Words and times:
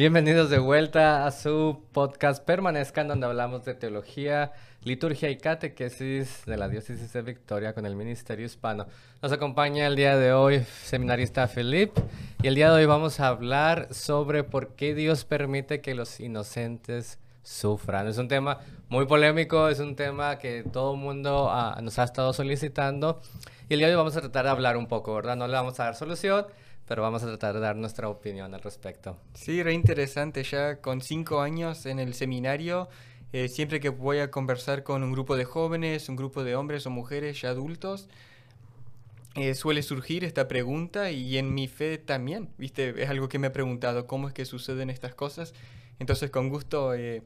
Bienvenidos 0.00 0.48
de 0.48 0.58
vuelta 0.58 1.26
a 1.26 1.30
su 1.30 1.84
podcast 1.92 2.42
Permanezcan, 2.42 3.06
donde 3.06 3.26
hablamos 3.26 3.66
de 3.66 3.74
teología, 3.74 4.52
liturgia 4.82 5.28
y 5.28 5.36
catequesis 5.36 6.46
de 6.46 6.56
la 6.56 6.70
diócesis 6.70 7.12
de 7.12 7.20
Victoria 7.20 7.74
con 7.74 7.84
el 7.84 7.96
Ministerio 7.96 8.46
Hispano. 8.46 8.86
Nos 9.20 9.30
acompaña 9.30 9.86
el 9.86 9.96
día 9.96 10.16
de 10.16 10.32
hoy 10.32 10.64
seminarista 10.84 11.46
Felipe 11.48 12.00
y 12.42 12.46
el 12.46 12.54
día 12.54 12.70
de 12.70 12.76
hoy 12.76 12.86
vamos 12.86 13.20
a 13.20 13.28
hablar 13.28 13.88
sobre 13.92 14.42
por 14.42 14.74
qué 14.74 14.94
Dios 14.94 15.26
permite 15.26 15.82
que 15.82 15.94
los 15.94 16.18
inocentes 16.18 17.18
sufran. 17.42 18.08
Es 18.08 18.16
un 18.16 18.28
tema 18.28 18.56
muy 18.88 19.04
polémico, 19.04 19.68
es 19.68 19.80
un 19.80 19.96
tema 19.96 20.38
que 20.38 20.62
todo 20.62 20.94
el 20.94 20.98
mundo 20.98 21.50
ah, 21.50 21.78
nos 21.82 21.98
ha 21.98 22.04
estado 22.04 22.32
solicitando 22.32 23.20
y 23.68 23.74
el 23.74 23.80
día 23.80 23.88
de 23.88 23.92
hoy 23.92 23.98
vamos 23.98 24.16
a 24.16 24.22
tratar 24.22 24.46
de 24.46 24.50
hablar 24.50 24.78
un 24.78 24.86
poco, 24.86 25.14
¿verdad? 25.14 25.36
No 25.36 25.46
le 25.46 25.52
vamos 25.52 25.78
a 25.78 25.84
dar 25.84 25.94
solución 25.94 26.46
pero 26.90 27.02
vamos 27.02 27.22
a 27.22 27.26
tratar 27.26 27.54
de 27.54 27.60
dar 27.60 27.76
nuestra 27.76 28.08
opinión 28.08 28.52
al 28.52 28.62
respecto. 28.62 29.16
Sí, 29.34 29.62
re 29.62 29.74
interesante. 29.74 30.42
Ya 30.42 30.80
con 30.80 31.02
cinco 31.02 31.40
años 31.40 31.86
en 31.86 32.00
el 32.00 32.14
seminario, 32.14 32.88
eh, 33.32 33.46
siempre 33.46 33.78
que 33.78 33.90
voy 33.90 34.18
a 34.18 34.32
conversar 34.32 34.82
con 34.82 35.04
un 35.04 35.12
grupo 35.12 35.36
de 35.36 35.44
jóvenes, 35.44 36.08
un 36.08 36.16
grupo 36.16 36.42
de 36.42 36.56
hombres 36.56 36.86
o 36.86 36.90
mujeres 36.90 37.40
ya 37.40 37.50
adultos, 37.50 38.08
eh, 39.36 39.54
suele 39.54 39.84
surgir 39.84 40.24
esta 40.24 40.48
pregunta 40.48 41.12
y 41.12 41.38
en 41.38 41.54
mi 41.54 41.68
fe 41.68 41.96
también, 41.96 42.48
¿viste? 42.58 43.00
Es 43.00 43.08
algo 43.08 43.28
que 43.28 43.38
me 43.38 43.46
he 43.46 43.50
preguntado, 43.50 44.08
¿cómo 44.08 44.26
es 44.26 44.34
que 44.34 44.44
suceden 44.44 44.90
estas 44.90 45.14
cosas? 45.14 45.54
Entonces, 46.00 46.32
con 46.32 46.48
gusto, 46.48 46.92
eh, 46.94 47.22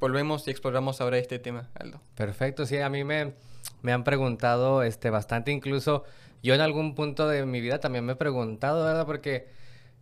volvemos 0.00 0.48
y 0.48 0.50
exploramos 0.50 1.00
ahora 1.00 1.18
este 1.18 1.38
tema, 1.38 1.70
Aldo. 1.74 2.00
Perfecto, 2.16 2.66
sí, 2.66 2.78
a 2.78 2.88
mí 2.88 3.04
me, 3.04 3.34
me 3.80 3.92
han 3.92 4.02
preguntado 4.02 4.82
este, 4.82 5.10
bastante, 5.10 5.52
incluso 5.52 6.02
yo 6.42 6.54
en 6.54 6.60
algún 6.60 6.94
punto 6.94 7.28
de 7.28 7.44
mi 7.46 7.60
vida 7.60 7.80
también 7.80 8.04
me 8.04 8.12
he 8.12 8.16
preguntado, 8.16 8.84
¿verdad? 8.84 9.06
Porque 9.06 9.48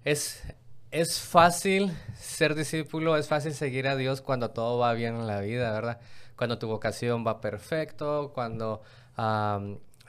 es, 0.04 0.42
es 0.90 1.20
fácil 1.20 1.92
ser 2.14 2.54
discípulo, 2.54 3.16
es 3.16 3.28
fácil 3.28 3.54
seguir 3.54 3.88
a 3.88 3.96
Dios 3.96 4.20
cuando 4.20 4.50
todo 4.50 4.78
va 4.78 4.92
bien 4.92 5.16
en 5.16 5.26
la 5.26 5.40
vida, 5.40 5.72
¿verdad? 5.72 6.00
Cuando 6.36 6.58
tu 6.58 6.68
vocación 6.68 7.26
va 7.26 7.40
perfecto, 7.40 8.32
cuando 8.34 8.82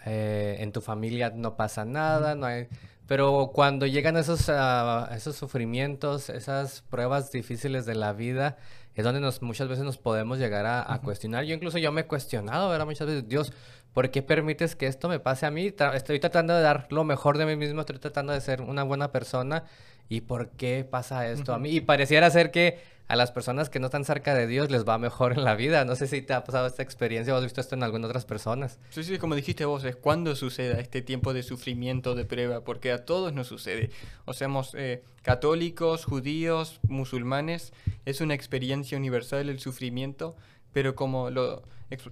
eh, 0.05 0.57
en 0.59 0.71
tu 0.71 0.81
familia 0.81 1.31
no 1.33 1.55
pasa 1.55 1.85
nada, 1.85 2.35
no 2.35 2.45
hay... 2.45 2.67
Pero 3.07 3.51
cuando 3.53 3.85
llegan 3.85 4.17
esos, 4.17 4.49
ah, 4.49 5.09
esos 5.15 5.37
sufrimientos, 5.37 6.29
esas 6.29 6.81
pruebas 6.81 7.31
difíciles 7.31 7.85
de 7.85 7.95
la 7.95 8.11
vida, 8.11 8.57
es 8.95 9.05
donde 9.05 9.21
nos, 9.21 9.41
muchas 9.41 9.69
veces 9.69 9.85
nos 9.85 9.97
podemos 9.97 10.39
llegar 10.39 10.65
a, 10.65 10.93
a 10.93 10.99
cuestionar. 11.01 11.45
Yo 11.45 11.55
incluso 11.55 11.77
yo 11.77 11.93
me 11.93 12.01
he 12.01 12.05
cuestionado, 12.05 12.69
¿verdad? 12.69 12.85
Muchas 12.85 13.07
veces, 13.07 13.27
Dios, 13.29 13.53
¿por 13.93 14.11
qué 14.11 14.21
permites 14.21 14.75
que 14.75 14.87
esto 14.87 15.09
me 15.09 15.19
pase 15.19 15.45
a 15.45 15.51
mí? 15.51 15.73
estoy 15.93 16.19
tratando 16.19 16.55
de 16.55 16.61
dar 16.61 16.87
lo 16.89 17.03
mejor 17.03 17.37
de 17.37 17.45
mí 17.45 17.55
mismo, 17.55 17.81
estoy 17.81 17.99
tratando 17.99 18.33
de 18.33 18.41
ser 18.41 18.61
una 18.61 18.83
buena 18.83 19.11
persona. 19.11 19.63
¿Y 20.09 20.21
por 20.21 20.49
qué 20.51 20.87
pasa 20.89 21.27
esto 21.27 21.53
a 21.53 21.59
mí? 21.59 21.69
Y 21.69 21.81
pareciera 21.81 22.29
ser 22.29 22.51
que 22.51 22.79
a 23.07 23.15
las 23.15 23.31
personas 23.31 23.69
que 23.69 23.79
no 23.79 23.87
están 23.87 24.03
cerca 24.03 24.35
de 24.35 24.47
Dios 24.47 24.69
les 24.69 24.85
va 24.85 24.97
mejor 24.97 25.33
en 25.33 25.43
la 25.43 25.55
vida. 25.55 25.85
No 25.85 25.95
sé 25.95 26.07
si 26.07 26.21
te 26.21 26.33
ha 26.33 26.43
pasado 26.43 26.67
esta 26.67 26.83
experiencia 26.83 27.33
o 27.33 27.37
has 27.37 27.43
visto 27.43 27.61
esto 27.61 27.75
en 27.75 27.83
algunas 27.83 28.09
otras 28.09 28.25
personas. 28.25 28.79
Sí, 28.89 29.03
sí, 29.03 29.17
como 29.17 29.35
dijiste 29.35 29.65
vos, 29.65 29.83
es 29.85 29.95
cuando 29.95 30.35
suceda 30.35 30.79
este 30.79 31.01
tiempo 31.01 31.33
de 31.33 31.43
sufrimiento, 31.43 32.15
de 32.15 32.25
prueba, 32.25 32.63
porque 32.63 32.91
a 32.91 33.05
todos 33.05 33.33
nos 33.33 33.47
sucede. 33.47 33.91
O 34.25 34.33
seamos 34.33 34.73
eh, 34.77 35.03
católicos, 35.21 36.05
judíos, 36.05 36.79
musulmanes, 36.87 37.71
es 38.05 38.19
una 38.19 38.33
experiencia 38.33 38.97
universal 38.97 39.49
el 39.49 39.59
sufrimiento, 39.59 40.35
pero 40.73 40.95
como 40.95 41.29
lo, 41.29 41.63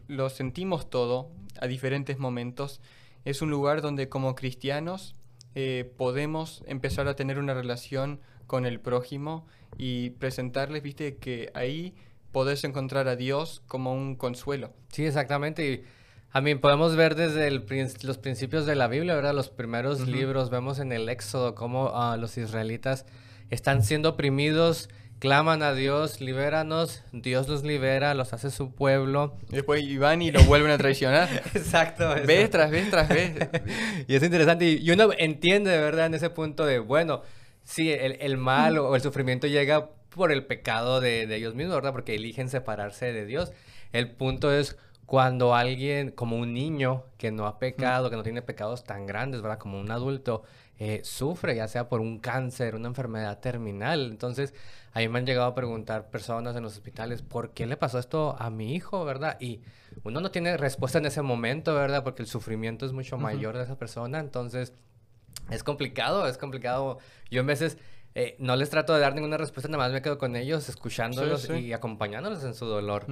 lo 0.07 0.29
sentimos 0.29 0.89
todo 0.89 1.31
a 1.59 1.67
diferentes 1.67 2.17
momentos, 2.17 2.81
es 3.23 3.41
un 3.41 3.49
lugar 3.49 3.81
donde 3.81 4.09
como 4.09 4.35
cristianos 4.35 5.15
eh, 5.55 5.91
podemos 5.97 6.63
empezar 6.67 7.07
a 7.07 7.15
tener 7.15 7.39
una 7.39 7.53
relación 7.53 8.19
con 8.47 8.65
el 8.65 8.79
prójimo 8.79 9.47
y 9.77 10.11
presentarles, 10.11 10.83
viste, 10.83 11.17
que 11.17 11.51
ahí 11.53 11.95
podés 12.31 12.63
encontrar 12.63 13.07
a 13.07 13.15
Dios 13.15 13.63
como 13.67 13.93
un 13.93 14.15
consuelo. 14.15 14.73
Sí, 14.89 15.05
exactamente. 15.05 15.71
Y 15.71 15.83
a 16.31 16.41
mí 16.41 16.53
podemos 16.55 16.95
ver 16.97 17.15
desde 17.15 17.49
los 17.49 18.17
principios 18.17 18.65
de 18.65 18.75
la 18.75 18.89
Biblia, 18.89 19.15
¿verdad? 19.15 19.33
Los 19.33 19.49
primeros 19.49 20.05
libros, 20.07 20.49
vemos 20.49 20.79
en 20.79 20.91
el 20.91 21.07
Éxodo 21.07 21.55
cómo 21.55 21.91
ah, 21.93 22.17
los 22.17 22.37
israelitas 22.37 23.05
están 23.49 23.83
siendo 23.83 24.09
oprimidos 24.09 24.89
claman 25.19 25.63
a 25.63 25.73
Dios, 25.73 26.21
libéranos, 26.21 27.03
Dios 27.11 27.47
los 27.47 27.63
libera, 27.63 28.13
los 28.13 28.33
hace 28.33 28.51
su 28.51 28.73
pueblo. 28.73 29.37
Y 29.49 29.55
después 29.55 29.99
van 29.99 30.21
y 30.21 30.31
lo 30.31 30.43
vuelven 30.43 30.71
a 30.71 30.77
traicionar. 30.77 31.29
Exacto. 31.53 32.15
Vez 32.25 32.49
tras 32.49 32.71
vez 32.71 32.89
tras 32.89 33.09
vez. 33.09 33.35
y 34.07 34.15
es 34.15 34.23
interesante. 34.23 34.65
Y 34.65 34.91
uno 34.91 35.09
entiende 35.17 35.71
de 35.71 35.79
verdad 35.79 36.07
en 36.07 36.15
ese 36.15 36.29
punto 36.29 36.65
de, 36.65 36.79
bueno, 36.79 37.21
sí, 37.63 37.91
el, 37.91 38.37
mal 38.37 38.77
o 38.77 38.95
el 38.95 39.01
sufrimiento 39.01 39.47
llega 39.47 39.89
por 40.09 40.31
el 40.31 40.45
pecado 40.45 41.01
de, 41.01 41.27
de 41.27 41.35
ellos 41.35 41.55
mismos, 41.55 41.75
¿verdad? 41.75 41.91
Porque 41.91 42.15
eligen 42.15 42.49
separarse 42.49 43.11
de 43.11 43.25
Dios. 43.25 43.51
El 43.91 44.11
punto 44.11 44.51
es 44.51 44.77
cuando 45.05 45.53
alguien, 45.53 46.11
como 46.11 46.37
un 46.37 46.53
niño 46.53 47.03
que 47.17 47.31
no 47.31 47.45
ha 47.45 47.59
pecado, 47.59 48.09
que 48.09 48.15
no 48.15 48.23
tiene 48.23 48.41
pecados 48.41 48.83
tan 48.83 49.05
grandes, 49.05 49.41
¿verdad? 49.41 49.59
Como 49.59 49.79
un 49.79 49.91
adulto, 49.91 50.43
eh, 50.79 51.01
sufre, 51.03 51.55
ya 51.55 51.67
sea 51.67 51.87
por 51.87 52.01
un 52.01 52.19
cáncer, 52.19 52.75
una 52.75 52.87
enfermedad 52.87 53.39
terminal. 53.39 54.09
Entonces, 54.11 54.53
a 54.95 54.99
mí 54.99 55.09
me 55.09 55.19
han 55.19 55.25
llegado 55.25 55.47
a 55.47 55.53
preguntar 55.53 56.09
personas 56.09 56.55
en 56.55 56.63
los 56.63 56.71
hospitales, 56.71 57.21
¿por 57.21 57.51
qué 57.51 57.65
le 57.65 57.75
pasó 57.75 57.99
esto 57.99 58.37
a 58.39 58.49
mi 58.49 58.73
hijo, 58.73 59.03
verdad? 59.03 59.35
Y 59.41 59.59
uno 60.05 60.21
no 60.21 60.31
tiene 60.31 60.55
respuesta 60.55 60.99
en 60.99 61.05
ese 61.05 61.21
momento, 61.21 61.75
¿verdad? 61.75 62.01
Porque 62.01 62.21
el 62.21 62.29
sufrimiento 62.29 62.85
es 62.85 62.93
mucho 62.93 63.17
mayor 63.17 63.57
de 63.57 63.63
esa 63.63 63.77
persona. 63.77 64.19
Entonces, 64.19 64.73
es 65.49 65.65
complicado, 65.65 66.25
es 66.27 66.37
complicado. 66.37 66.97
Yo 67.29 67.41
en 67.41 67.47
veces... 67.47 67.77
Eh, 68.17 68.37
no 68.39 68.55
les 68.55 68.69
trato 68.69 68.93
de 68.93 69.01
dar 69.01 69.13
ninguna 69.13 69.35
respuesta, 69.35 69.67
nada 69.67 69.83
más 69.83 69.91
me 69.91 70.01
quedo 70.01 70.17
con 70.17 70.37
ellos, 70.37 70.69
escuchándolos 70.69 71.49
y 71.49 71.73
acompañándolos 71.73 72.45
en 72.45 72.53
su 72.53 72.65
dolor. 72.65 73.05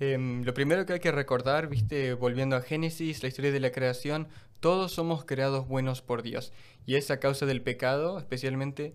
Em, 0.00 0.44
lo 0.44 0.52
primero 0.52 0.84
que 0.84 0.92
hay 0.92 1.00
que 1.00 1.12
recordar, 1.12 1.68
viste, 1.68 2.12
volviendo 2.12 2.56
a 2.56 2.60
Génesis, 2.60 3.22
la 3.22 3.30
historia 3.30 3.52
de 3.52 3.60
la 3.60 3.72
creación, 3.72 4.28
todos 4.60 4.92
somos 4.92 5.24
creados 5.24 5.66
buenos 5.66 6.02
por 6.02 6.22
Dios. 6.22 6.52
Y 6.84 6.96
es 6.96 7.10
a 7.10 7.20
causa 7.20 7.46
del 7.46 7.62
pecado, 7.62 8.18
especialmente 8.18 8.94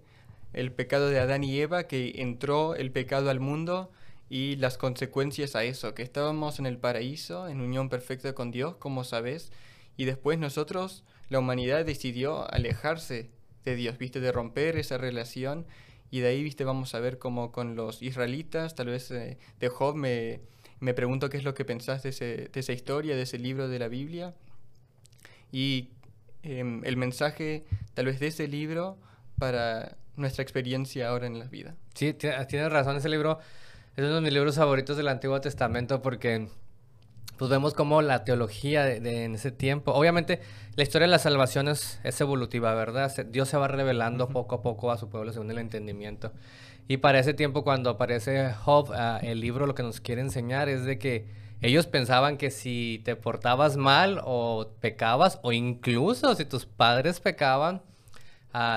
el 0.54 0.72
pecado 0.72 1.10
de 1.10 1.20
Adán 1.20 1.44
y 1.44 1.60
Eva, 1.60 1.84
que 1.84 2.14
entró 2.18 2.76
el 2.76 2.92
pecado 2.92 3.30
al 3.30 3.40
mundo 3.40 3.92
y 4.30 4.56
las 4.58 4.78
consecuencias 4.78 5.56
a 5.56 5.64
eso, 5.64 5.94
que 5.94 6.04
estábamos 6.04 6.60
en 6.60 6.66
el 6.66 6.78
paraíso, 6.78 7.48
en 7.48 7.62
unión 7.62 7.90
perfecta 7.90 8.34
con 8.34 8.52
Dios, 8.52 8.76
como 8.78 9.04
sabes, 9.04 9.52
y 9.98 10.06
después 10.06 10.40
nosotros, 10.40 11.04
la 11.30 11.40
humanidad 11.40 11.86
decidió 11.86 12.52
alejarse 12.52 13.30
de 13.66 13.76
Dios, 13.76 13.98
viste, 13.98 14.20
de 14.20 14.32
romper 14.32 14.78
esa 14.78 14.98
relación. 14.98 15.66
Y 16.10 16.20
de 16.20 16.30
ahí, 16.30 16.44
viste, 16.44 16.64
vamos 16.64 16.96
a 16.96 17.00
ver 17.00 17.20
cómo 17.20 17.52
con 17.52 17.76
los 17.76 18.02
israelitas, 18.02 18.76
tal 18.76 18.88
vez 18.88 19.12
eh, 19.12 19.38
de 19.60 19.70
Job 19.70 19.96
me 19.96 20.42
me 20.82 20.96
pregunto 20.96 21.30
qué 21.30 21.38
es 21.38 21.44
lo 21.44 21.54
que 21.54 21.64
pensás 21.64 22.02
de, 22.02 22.50
esa 22.54 22.74
historia, 22.74 23.16
de 23.16 23.22
ese 23.22 23.38
libro 23.38 23.70
de 23.70 23.78
la 23.78 23.88
Biblia. 23.88 24.34
Y 25.52 25.90
em, 26.42 26.84
el 26.84 26.98
mensaje 26.98 27.66
tal 27.94 28.08
vez 28.08 28.20
de 28.20 28.28
ese 28.28 28.48
libro 28.48 28.98
para 29.38 29.96
nuestra 30.22 30.44
experiencia 30.44 31.10
ahora 31.10 31.28
en 31.28 31.40
la 31.40 31.46
vida. 31.46 31.76
Sí, 31.94 32.14
tienes 32.14 32.72
razón, 32.72 32.96
ese 32.96 33.10
libro 33.10 33.40
es 33.96 34.06
uno 34.06 34.16
de 34.16 34.22
mis 34.22 34.34
libros 34.34 34.56
favoritos 34.56 34.96
del 34.96 35.10
Antiguo 35.10 35.42
Testamento 35.42 36.02
porque 36.02 36.48
pues 37.38 37.50
vemos 37.50 37.74
cómo 37.74 38.04
la 38.04 38.24
teología 38.24 38.86
de, 38.86 39.26
en 39.26 39.34
ese 39.34 39.52
tiempo, 39.52 39.94
obviamente 39.94 40.40
la 40.76 40.84
historia 40.84 41.08
de 41.08 41.12
la 41.12 41.20
salvación 41.20 41.68
es, 41.68 42.00
evolutiva, 42.22 42.74
¿verdad? 42.76 43.12
Dios 43.26 43.50
se 43.50 43.58
va 43.58 43.68
revelando 43.68 44.30
poco 44.30 44.56
a 44.56 44.62
poco 44.62 44.92
a 44.92 44.98
su 44.98 45.10
pueblo 45.10 45.34
según 45.34 45.50
el 45.50 45.58
entendimiento. 45.58 46.32
Y 46.88 46.98
para 46.98 47.20
ese 47.20 47.34
tiempo, 47.34 47.64
cuando 47.64 47.90
aparece 47.90 48.54
Job, 48.54 48.92
ah, 48.94 49.20
el 49.24 49.40
libro 49.40 49.66
lo 49.66 49.76
que 49.76 49.82
nos 49.82 50.02
quiere 50.02 50.22
enseñar 50.22 50.70
es 50.70 50.86
de 50.86 51.00
que 51.00 51.26
ellos 51.62 51.88
pensaban 51.88 52.38
que 52.38 52.52
si 52.52 53.02
te 53.06 53.16
portabas 53.16 53.78
mal 53.78 54.22
o 54.24 54.72
pecabas, 54.80 55.40
o 55.42 55.52
incluso 55.52 56.36
si 56.36 56.46
tus 56.46 56.66
padres 56.66 57.20
pecaban, 57.20 57.82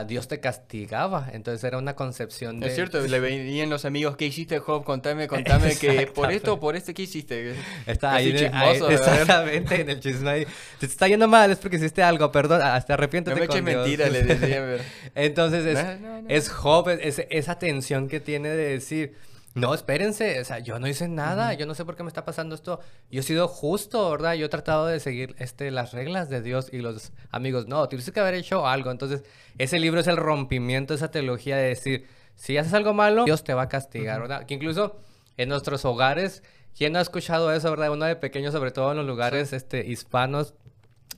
Dios 0.07 0.29
te 0.29 0.41
castigaba. 0.41 1.29
Entonces 1.33 1.65
era 1.65 1.79
una 1.79 1.95
concepción 1.95 2.61
de... 2.61 2.69
Es 2.69 2.75
cierto, 2.75 3.01
le 3.01 3.21
venían 3.21 3.71
los 3.71 3.85
amigos, 3.85 4.17
¿qué 4.17 4.27
hiciste 4.27 4.59
Job? 4.59 4.85
Contame, 4.85 5.27
contame 5.27 5.77
que 5.77 6.07
por 6.07 6.31
esto 6.31 6.55
o 6.55 6.61
por 6.61 6.77
este, 6.77 6.95
¿qué 6.95 7.03
hiciste? 7.03 7.55
Está 7.87 8.15
ahí, 8.15 8.35
chismoso, 8.37 8.91
exactamente, 8.91 9.81
en 9.81 9.91
el 9.91 10.01
chisme 10.01 10.31
ahí. 10.31 10.47
te 10.79 10.87
está 10.87 11.09
yendo 11.09 11.27
mal, 11.27 11.51
es 11.51 11.59
porque 11.59 11.77
hiciste 11.77 12.03
algo, 12.03 12.31
perdón, 12.31 12.63
hasta 12.63 12.95
arrepiéntete 12.95 13.35
no 13.35 13.41
me 13.41 13.49
con 13.49 13.65
mentira, 13.65 14.09
le 14.09 14.23
decía. 14.23 14.77
Entonces 15.15 15.67
es, 15.67 15.85
es 16.29 16.49
Job, 16.51 16.89
es, 16.91 17.23
esa 17.31 17.59
tensión 17.59 18.09
que 18.09 18.21
tiene 18.21 18.51
de 18.51 18.71
decir 18.71 19.15
no, 19.55 19.73
espérense, 19.73 20.41
o 20.41 20.45
sea, 20.45 20.59
yo 20.59 20.81
no 20.81 20.89
hice 20.89 21.07
nada, 21.07 21.55
yo 21.55 21.65
no 21.65 21.77
sé 21.77 21.85
por 21.85 21.95
qué 21.95 22.03
me 22.03 22.09
está 22.09 22.25
pasando 22.25 22.57
esto. 22.57 22.81
Yo 23.09 23.21
he 23.21 23.23
sido 23.23 23.47
justo, 23.47 24.11
¿verdad? 24.11 24.35
Yo 24.35 24.47
he 24.47 24.49
tratado 24.49 24.87
de 24.87 24.99
seguir 24.99 25.37
este, 25.39 25.71
las 25.71 25.93
reglas 25.93 26.29
de 26.29 26.43
Dios 26.43 26.69
y 26.73 26.79
los 26.79 27.13
amigos, 27.31 27.69
no, 27.69 27.89
tienes 27.89 28.11
que 28.11 28.19
haber 28.19 28.35
hecho 28.35 28.67
algo. 28.67 28.91
Entonces, 28.91 29.23
ese 29.57 29.79
libro 29.79 30.01
es 30.01 30.09
el 30.09 30.17
rompimiento 30.17 30.93
de 30.93 30.97
esa 30.97 31.13
teología 31.13 31.57
de 31.57 31.69
decir, 31.69 32.09
si 32.35 32.59
haces 32.59 32.75
algo 32.75 32.95
malo, 32.95 33.25
Dios 33.27 33.45
te 33.45 33.55
va 33.55 33.63
a 33.63 33.69
castigar, 33.69 34.21
¿verdad? 34.21 34.45
Que 34.45 34.55
incluso 34.55 34.97
en 35.37 35.51
nuestros 35.51 35.85
hogares, 35.85 36.43
¿quién 36.77 36.93
no 36.93 36.99
ha 36.99 37.03
escuchado 37.03 37.53
eso, 37.53 37.71
verdad? 37.71 37.93
Uno 37.93 38.07
de 38.07 38.17
pequeño, 38.17 38.51
sobre 38.51 38.73
todo 38.73 38.91
en 38.91 38.97
los 38.97 39.07
lugares 39.07 39.53
este, 39.53 39.87
hispanos, 39.87 40.55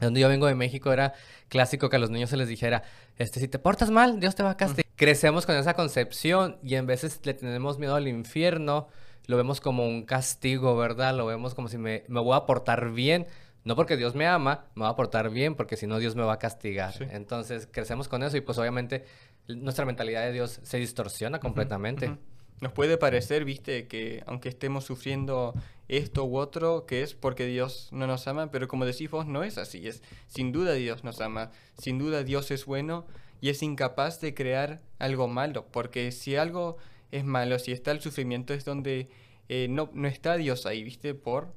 donde 0.01 0.21
yo 0.21 0.29
vengo 0.29 0.47
de 0.47 0.55
México 0.55 0.93
era 0.93 1.15
clásico 1.49 1.89
que 1.89 1.97
a 1.97 1.99
los 1.99 2.11
niños 2.11 2.31
se 2.31 2.37
les 2.37 2.49
dijera, 2.49 2.83
este, 3.19 3.41
si 3.41 3.49
te 3.49 3.59
portas 3.59 3.91
mal, 3.91 4.21
Dios 4.21 4.35
te 4.35 4.43
va 4.43 4.51
a 4.51 4.57
castigar. 4.57 4.87
Crecemos 4.97 5.47
con 5.47 5.57
esa 5.57 5.75
concepción 5.75 6.59
y 6.63 6.75
en 6.75 6.87
veces 6.87 7.21
le 7.25 7.35
tenemos 7.35 7.79
miedo 7.79 7.95
al 7.95 8.09
infierno, 8.09 8.89
lo 9.27 9.37
vemos 9.37 9.61
como 9.61 9.87
un 9.87 10.05
castigo, 10.05 10.77
¿verdad? 10.77 11.15
Lo 11.15 11.27
vemos 11.27 11.55
como 11.55 11.69
si 11.69 11.79
me, 11.79 12.05
me 12.09 12.21
voy 12.21 12.37
a 12.37 12.47
portar 12.47 12.93
bien. 12.93 13.27
No 13.65 13.75
porque 13.75 13.97
Dios 13.97 14.15
me 14.15 14.29
ama, 14.29 14.67
me 14.77 14.85
va 14.85 14.91
a 14.91 14.95
portar 14.97 15.29
bien, 15.29 15.57
porque 15.57 15.77
si 15.77 15.89
no 15.89 15.99
Dios 15.99 16.15
me 16.15 16.23
va 16.23 16.35
a 16.35 16.39
castigar. 16.39 16.95
Entonces 17.11 17.69
crecemos 17.69 18.07
con 18.07 18.23
eso 18.23 18.37
y 18.37 18.41
pues 18.41 18.59
obviamente 18.59 19.05
nuestra 19.49 19.85
mentalidad 19.85 20.23
de 20.23 20.31
Dios 20.31 20.61
se 20.63 20.77
distorsiona 20.79 21.41
completamente. 21.41 22.17
Nos 22.61 22.73
puede 22.73 22.97
parecer, 22.97 23.45
viste, 23.45 23.87
que 23.87 24.23
aunque 24.27 24.49
estemos 24.49 24.85
sufriendo 24.85 25.55
esto 25.89 26.25
u 26.25 26.39
otro, 26.39 26.87
que 26.87 27.03
es 27.03 27.15
porque 27.15 27.47
Dios 27.47 27.89
no 27.93 28.07
nos 28.07 28.27
ama, 28.27 28.51
pero 28.51 28.67
como 28.67 28.87
decís 28.87 29.11
vos, 29.11 29.27
no 29.27 29.45
es 29.45 29.59
así. 29.59 29.87
Es 29.87 30.03
sin 30.27 30.53
duda 30.53 30.73
Dios 30.73 31.05
nos 31.05 31.21
ama, 31.21 31.51
sin 31.79 31.99
duda 31.99 32.25
Dios 32.25 32.51
es 32.51 32.65
bueno 32.65 33.07
y 33.41 33.51
es 33.51 33.63
incapaz 33.63 34.21
de 34.21 34.35
crear 34.35 34.81
algo 34.99 35.29
malo, 35.29 35.67
porque 35.71 36.11
si 36.13 36.37
algo 36.37 36.79
es 37.13 37.25
malo, 37.25 37.59
si 37.59 37.73
está 37.73 37.91
el 37.93 38.01
sufrimiento 38.01 38.55
es 38.55 38.65
donde 38.65 39.09
eh, 39.49 39.69
no, 39.69 39.91
no 39.93 40.09
está 40.09 40.37
Dios 40.37 40.67
ahí, 40.67 40.83
viste, 40.83 41.15
por 41.15 41.53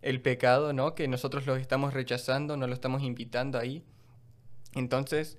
el 0.00 0.20
pecado, 0.20 0.72
¿no? 0.72 0.94
Que 0.94 1.08
nosotros 1.08 1.46
lo 1.46 1.56
estamos 1.56 1.94
rechazando, 1.94 2.56
no 2.56 2.66
lo 2.66 2.74
estamos 2.74 3.02
invitando 3.02 3.58
ahí. 3.58 3.84
Entonces, 4.74 5.36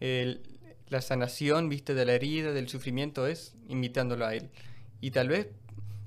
el, 0.00 0.42
la 0.90 1.00
sanación, 1.00 1.68
viste, 1.68 1.94
de 1.94 2.04
la 2.04 2.12
herida, 2.12 2.52
del 2.52 2.68
sufrimiento 2.68 3.26
es 3.26 3.54
invitándolo 3.68 4.26
a 4.26 4.34
Él. 4.34 4.50
Y 5.00 5.12
tal 5.12 5.28
vez 5.28 5.48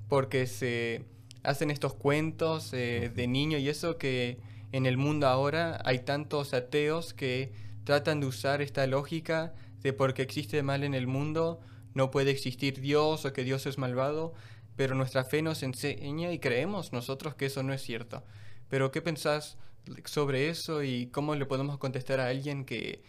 porque 0.07 0.45
se 0.45 1.05
hacen 1.41 1.71
estos 1.71 1.93
cuentos 1.93 2.71
eh, 2.73 3.11
de 3.13 3.27
niño 3.27 3.57
y 3.57 3.69
eso 3.69 3.97
que 3.97 4.37
en 4.71 4.85
el 4.85 4.97
mundo 4.97 5.27
ahora 5.27 5.81
hay 5.85 5.99
tantos 5.99 6.53
ateos 6.53 7.13
que 7.13 7.51
tratan 7.83 8.19
de 8.19 8.27
usar 8.27 8.61
esta 8.61 8.85
lógica 8.87 9.53
de 9.81 9.93
porque 9.93 10.21
existe 10.21 10.63
mal 10.63 10.83
en 10.83 10.93
el 10.93 11.07
mundo, 11.07 11.59
no 11.93 12.11
puede 12.11 12.31
existir 12.31 12.79
Dios 12.79 13.25
o 13.25 13.33
que 13.33 13.43
Dios 13.43 13.65
es 13.65 13.77
malvado, 13.77 14.33
pero 14.75 14.95
nuestra 14.95 15.23
fe 15.23 15.41
nos 15.41 15.63
enseña 15.63 16.31
y 16.31 16.39
creemos 16.39 16.93
nosotros 16.93 17.35
que 17.35 17.47
eso 17.47 17.63
no 17.63 17.73
es 17.73 17.81
cierto. 17.81 18.23
Pero 18.69 18.91
¿qué 18.91 19.01
pensás 19.01 19.57
sobre 20.05 20.49
eso 20.49 20.83
y 20.83 21.07
cómo 21.07 21.35
le 21.35 21.45
podemos 21.45 21.77
contestar 21.77 22.19
a 22.19 22.27
alguien 22.27 22.65
que 22.65 23.03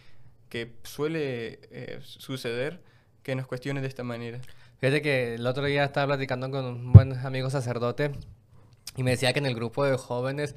que 0.49 0.73
suele 0.83 1.59
eh, 1.71 1.99
suceder 2.03 2.81
que 3.23 3.35
nos 3.35 3.47
cuestione 3.47 3.81
de 3.81 3.87
esta 3.87 4.03
manera. 4.03 4.39
Fíjate 4.79 5.01
que 5.01 5.35
el 5.35 5.47
otro 5.47 5.65
día 5.65 5.83
estaba 5.83 6.07
platicando 6.07 6.51
con 6.51 6.65
un 6.65 6.93
buen 6.93 7.13
amigo 7.25 7.49
sacerdote 7.49 8.11
y 8.95 9.03
me 9.03 9.11
decía 9.11 9.33
que 9.33 9.39
en 9.39 9.45
el 9.45 9.55
grupo 9.55 9.83
de 9.83 9.97
jóvenes 9.97 10.55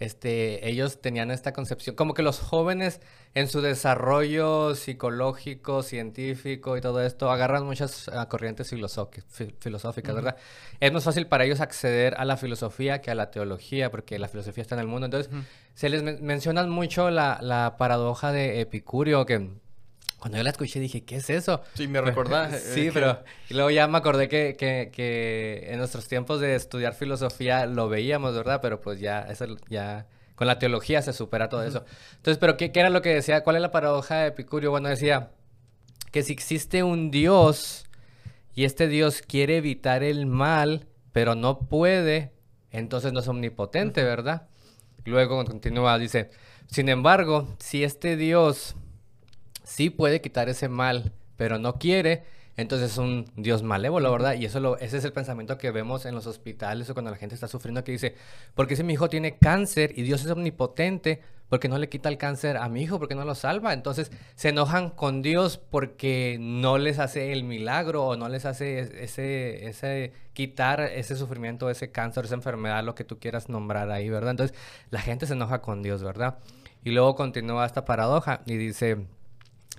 este, 0.00 0.66
ellos 0.66 1.00
tenían 1.00 1.30
esta 1.30 1.52
concepción, 1.52 1.94
como 1.94 2.14
que 2.14 2.22
los 2.22 2.40
jóvenes 2.40 3.00
en 3.34 3.48
su 3.48 3.60
desarrollo 3.60 4.74
psicológico, 4.74 5.82
científico 5.82 6.76
y 6.76 6.80
todo 6.80 7.04
esto, 7.04 7.30
agarran 7.30 7.64
muchas 7.66 8.08
ah, 8.08 8.26
corrientes 8.28 8.70
filosóficas, 8.70 10.14
¿verdad? 10.14 10.36
Es 10.80 10.92
más 10.92 11.04
fácil 11.04 11.26
para 11.26 11.44
ellos 11.44 11.60
acceder 11.60 12.14
a 12.16 12.24
la 12.24 12.38
filosofía 12.38 13.02
que 13.02 13.10
a 13.10 13.14
la 13.14 13.30
teología, 13.30 13.90
porque 13.90 14.18
la 14.18 14.28
filosofía 14.28 14.62
está 14.62 14.74
en 14.74 14.80
el 14.80 14.86
mundo. 14.86 15.04
Entonces, 15.04 15.30
se 15.74 15.90
les 15.90 16.02
mencionan 16.22 16.70
mucho 16.70 17.10
la, 17.10 17.38
la 17.42 17.76
paradoja 17.76 18.32
de 18.32 18.60
Epicurio, 18.62 19.26
que 19.26 19.50
cuando 20.20 20.36
yo 20.36 20.44
la 20.44 20.50
escuché 20.50 20.78
dije, 20.78 21.02
¿qué 21.02 21.16
es 21.16 21.30
eso? 21.30 21.62
Sí, 21.74 21.88
me 21.88 22.00
recordás. 22.00 22.60
sí, 22.74 22.90
pero 22.92 23.24
y 23.48 23.54
luego 23.54 23.70
ya 23.70 23.88
me 23.88 23.98
acordé 23.98 24.28
que, 24.28 24.54
que, 24.56 24.90
que, 24.92 25.66
en 25.70 25.78
nuestros 25.78 26.06
tiempos 26.06 26.40
de 26.40 26.54
estudiar 26.54 26.94
filosofía 26.94 27.64
lo 27.66 27.88
veíamos, 27.88 28.34
¿verdad? 28.34 28.60
Pero 28.60 28.80
pues 28.80 29.00
ya, 29.00 29.22
eso 29.22 29.46
ya, 29.70 30.06
con 30.34 30.46
la 30.46 30.58
teología 30.58 31.00
se 31.00 31.14
supera 31.14 31.48
todo 31.48 31.64
eso. 31.64 31.84
Entonces, 32.16 32.38
¿pero 32.38 32.58
qué, 32.58 32.70
qué, 32.70 32.80
era 32.80 32.90
lo 32.90 33.00
que 33.00 33.14
decía? 33.14 33.42
¿Cuál 33.42 33.56
es 33.56 33.62
la 33.62 33.72
paradoja 33.72 34.16
de 34.16 34.28
Epicurio? 34.28 34.70
Bueno, 34.70 34.90
decía 34.90 35.30
que 36.12 36.22
si 36.22 36.34
existe 36.34 36.82
un 36.82 37.10
Dios 37.10 37.86
y 38.54 38.64
este 38.64 38.88
Dios 38.88 39.22
quiere 39.22 39.56
evitar 39.56 40.02
el 40.02 40.26
mal, 40.26 40.86
pero 41.12 41.34
no 41.34 41.60
puede, 41.60 42.32
entonces 42.70 43.14
no 43.14 43.20
es 43.20 43.28
omnipotente, 43.28 44.04
¿verdad? 44.04 44.48
Luego 45.06 45.42
continúa, 45.46 45.98
dice, 45.98 46.30
sin 46.66 46.90
embargo, 46.90 47.48
si 47.58 47.84
este 47.84 48.16
Dios 48.18 48.76
sí 49.70 49.90
puede 49.90 50.20
quitar 50.20 50.48
ese 50.48 50.68
mal, 50.68 51.12
pero 51.36 51.58
no 51.58 51.78
quiere, 51.78 52.24
entonces 52.56 52.92
es 52.92 52.98
un 52.98 53.30
Dios 53.36 53.62
malévolo, 53.62 54.10
¿verdad? 54.10 54.34
Y 54.34 54.44
eso 54.44 54.60
lo, 54.60 54.76
ese 54.78 54.98
es 54.98 55.04
el 55.04 55.12
pensamiento 55.12 55.56
que 55.56 55.70
vemos 55.70 56.04
en 56.04 56.14
los 56.14 56.26
hospitales 56.26 56.90
o 56.90 56.92
cuando 56.92 57.10
la 57.10 57.16
gente 57.16 57.34
está 57.34 57.48
sufriendo, 57.48 57.84
que 57.84 57.92
dice, 57.92 58.16
porque 58.54 58.76
si 58.76 58.82
mi 58.82 58.94
hijo 58.94 59.08
tiene 59.08 59.38
cáncer 59.38 59.92
y 59.96 60.02
Dios 60.02 60.24
es 60.24 60.30
omnipotente, 60.30 61.22
porque 61.48 61.68
no 61.68 61.78
le 61.78 61.88
quita 61.88 62.08
el 62.08 62.18
cáncer 62.18 62.56
a 62.56 62.68
mi 62.68 62.82
hijo? 62.82 62.98
porque 62.98 63.14
no 63.14 63.24
lo 63.24 63.34
salva? 63.34 63.72
Entonces 63.72 64.10
se 64.34 64.50
enojan 64.50 64.90
con 64.90 65.22
Dios 65.22 65.58
porque 65.58 66.36
no 66.40 66.78
les 66.78 66.98
hace 66.98 67.32
el 67.32 67.44
milagro 67.44 68.04
o 68.04 68.16
no 68.16 68.28
les 68.28 68.44
hace 68.46 68.80
ese, 69.02 69.66
ese 69.66 70.12
quitar 70.32 70.80
ese 70.80 71.16
sufrimiento, 71.16 71.70
ese 71.70 71.90
cáncer, 71.90 72.24
esa 72.24 72.34
enfermedad, 72.34 72.84
lo 72.84 72.94
que 72.94 73.04
tú 73.04 73.18
quieras 73.18 73.48
nombrar 73.48 73.90
ahí, 73.90 74.08
¿verdad? 74.10 74.32
Entonces 74.32 74.56
la 74.90 75.00
gente 75.00 75.26
se 75.26 75.32
enoja 75.34 75.60
con 75.62 75.82
Dios, 75.82 76.02
¿verdad? 76.02 76.38
Y 76.84 76.90
luego 76.90 77.14
continúa 77.14 77.66
esta 77.66 77.84
paradoja 77.84 78.42
y 78.46 78.56
dice, 78.56 79.06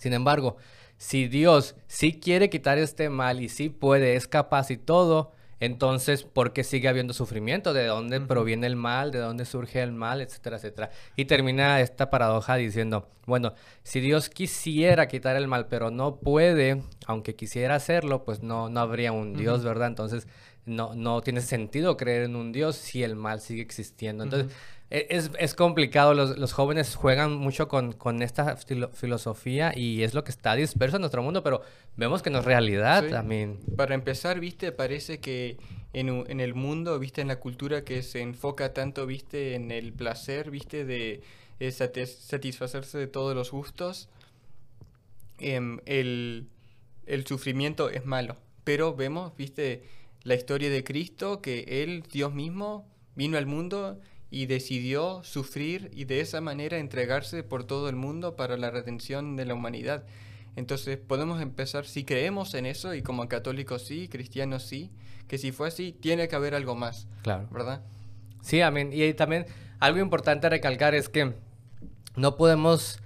sin 0.01 0.13
embargo, 0.13 0.57
si 0.97 1.27
Dios 1.27 1.75
sí 1.85 2.19
quiere 2.19 2.49
quitar 2.49 2.79
este 2.79 3.11
mal 3.11 3.39
y 3.39 3.49
sí 3.49 3.69
puede, 3.69 4.15
es 4.15 4.27
capaz 4.27 4.71
y 4.71 4.77
todo, 4.77 5.31
entonces, 5.59 6.23
¿por 6.23 6.53
qué 6.53 6.63
sigue 6.63 6.87
habiendo 6.87 7.13
sufrimiento? 7.13 7.71
¿De 7.71 7.85
dónde 7.85 8.19
proviene 8.19 8.65
el 8.65 8.75
mal? 8.75 9.11
¿De 9.11 9.19
dónde 9.19 9.45
surge 9.45 9.83
el 9.83 9.91
mal? 9.91 10.19
Etcétera, 10.19 10.57
etcétera. 10.57 10.89
Y 11.15 11.25
termina 11.25 11.79
esta 11.81 12.09
paradoja 12.09 12.55
diciendo, 12.55 13.09
bueno, 13.27 13.53
si 13.83 13.99
Dios 13.99 14.27
quisiera 14.27 15.07
quitar 15.07 15.35
el 15.35 15.47
mal, 15.47 15.67
pero 15.67 15.91
no 15.91 16.15
puede, 16.15 16.81
aunque 17.05 17.35
quisiera 17.35 17.75
hacerlo, 17.75 18.23
pues 18.23 18.41
no, 18.41 18.69
no 18.69 18.79
habría 18.79 19.11
un 19.11 19.35
Dios, 19.35 19.63
¿verdad? 19.63 19.89
Entonces, 19.89 20.27
no, 20.65 20.95
no 20.95 21.21
tiene 21.21 21.41
sentido 21.41 21.95
creer 21.95 22.23
en 22.23 22.35
un 22.35 22.51
Dios 22.51 22.75
si 22.75 23.03
el 23.03 23.15
mal 23.15 23.39
sigue 23.39 23.61
existiendo. 23.61 24.23
Entonces, 24.23 24.51
es, 24.91 25.31
es, 25.39 25.55
complicado, 25.55 26.13
los, 26.13 26.37
los, 26.37 26.51
jóvenes 26.51 26.95
juegan 26.95 27.37
mucho 27.37 27.69
con, 27.69 27.93
con 27.93 28.21
esta 28.21 28.57
filosofía 28.57 29.71
y 29.73 30.03
es 30.03 30.13
lo 30.13 30.25
que 30.25 30.31
está 30.31 30.53
disperso 30.53 30.97
en 30.97 31.01
nuestro 31.01 31.23
mundo, 31.23 31.43
pero 31.43 31.61
vemos 31.95 32.21
que 32.21 32.29
no 32.29 32.39
es 32.39 32.45
realidad 32.45 33.07
también. 33.07 33.59
Para 33.77 33.95
empezar, 33.95 34.41
viste, 34.41 34.73
parece 34.73 35.21
que 35.21 35.57
en, 35.93 36.09
en, 36.27 36.41
el 36.41 36.55
mundo, 36.55 36.99
viste, 36.99 37.21
en 37.21 37.29
la 37.29 37.37
cultura 37.37 37.85
que 37.85 38.03
se 38.03 38.19
enfoca 38.19 38.73
tanto, 38.73 39.05
viste, 39.05 39.55
en 39.55 39.71
el 39.71 39.93
placer, 39.93 40.51
viste, 40.51 40.83
de 40.83 41.21
satisfacerse 41.71 42.97
de 42.97 43.07
todos 43.07 43.33
los 43.33 43.51
gustos, 43.51 44.09
em, 45.39 45.79
el, 45.85 46.49
el 47.05 47.25
sufrimiento 47.25 47.89
es 47.89 48.05
malo. 48.05 48.35
Pero 48.65 48.93
vemos, 48.93 49.31
viste, 49.37 49.83
la 50.23 50.35
historia 50.35 50.69
de 50.69 50.83
Cristo, 50.83 51.41
que 51.41 51.81
Él, 51.81 52.03
Dios 52.11 52.33
mismo, 52.33 52.85
vino 53.15 53.37
al 53.37 53.45
mundo 53.45 54.01
y 54.31 54.45
decidió 54.45 55.21
sufrir 55.23 55.91
y 55.93 56.05
de 56.05 56.21
esa 56.21 56.39
manera 56.39 56.77
entregarse 56.77 57.43
por 57.43 57.65
todo 57.65 57.89
el 57.89 57.97
mundo 57.97 58.37
para 58.37 58.57
la 58.57 58.71
redención 58.71 59.35
de 59.35 59.45
la 59.45 59.53
humanidad. 59.53 60.05
Entonces 60.55 60.97
podemos 60.97 61.41
empezar, 61.41 61.85
si 61.85 62.05
creemos 62.05 62.53
en 62.53 62.65
eso, 62.65 62.93
y 62.95 63.01
como 63.01 63.27
católicos 63.27 63.83
sí, 63.85 64.07
cristianos 64.07 64.63
sí, 64.63 64.89
que 65.27 65.37
si 65.37 65.51
fue 65.51 65.67
así, 65.67 65.91
tiene 65.91 66.27
que 66.29 66.35
haber 66.35 66.55
algo 66.55 66.75
más. 66.75 67.07
Claro. 67.23 67.47
¿Verdad? 67.51 67.83
Sí, 68.41 68.61
amén. 68.61 68.91
Y 68.93 69.13
también 69.13 69.45
algo 69.79 69.99
importante 69.99 70.47
a 70.47 70.49
recalcar 70.49 70.95
es 70.95 71.09
que 71.09 71.33
no 72.15 72.37
podemos 72.37 72.99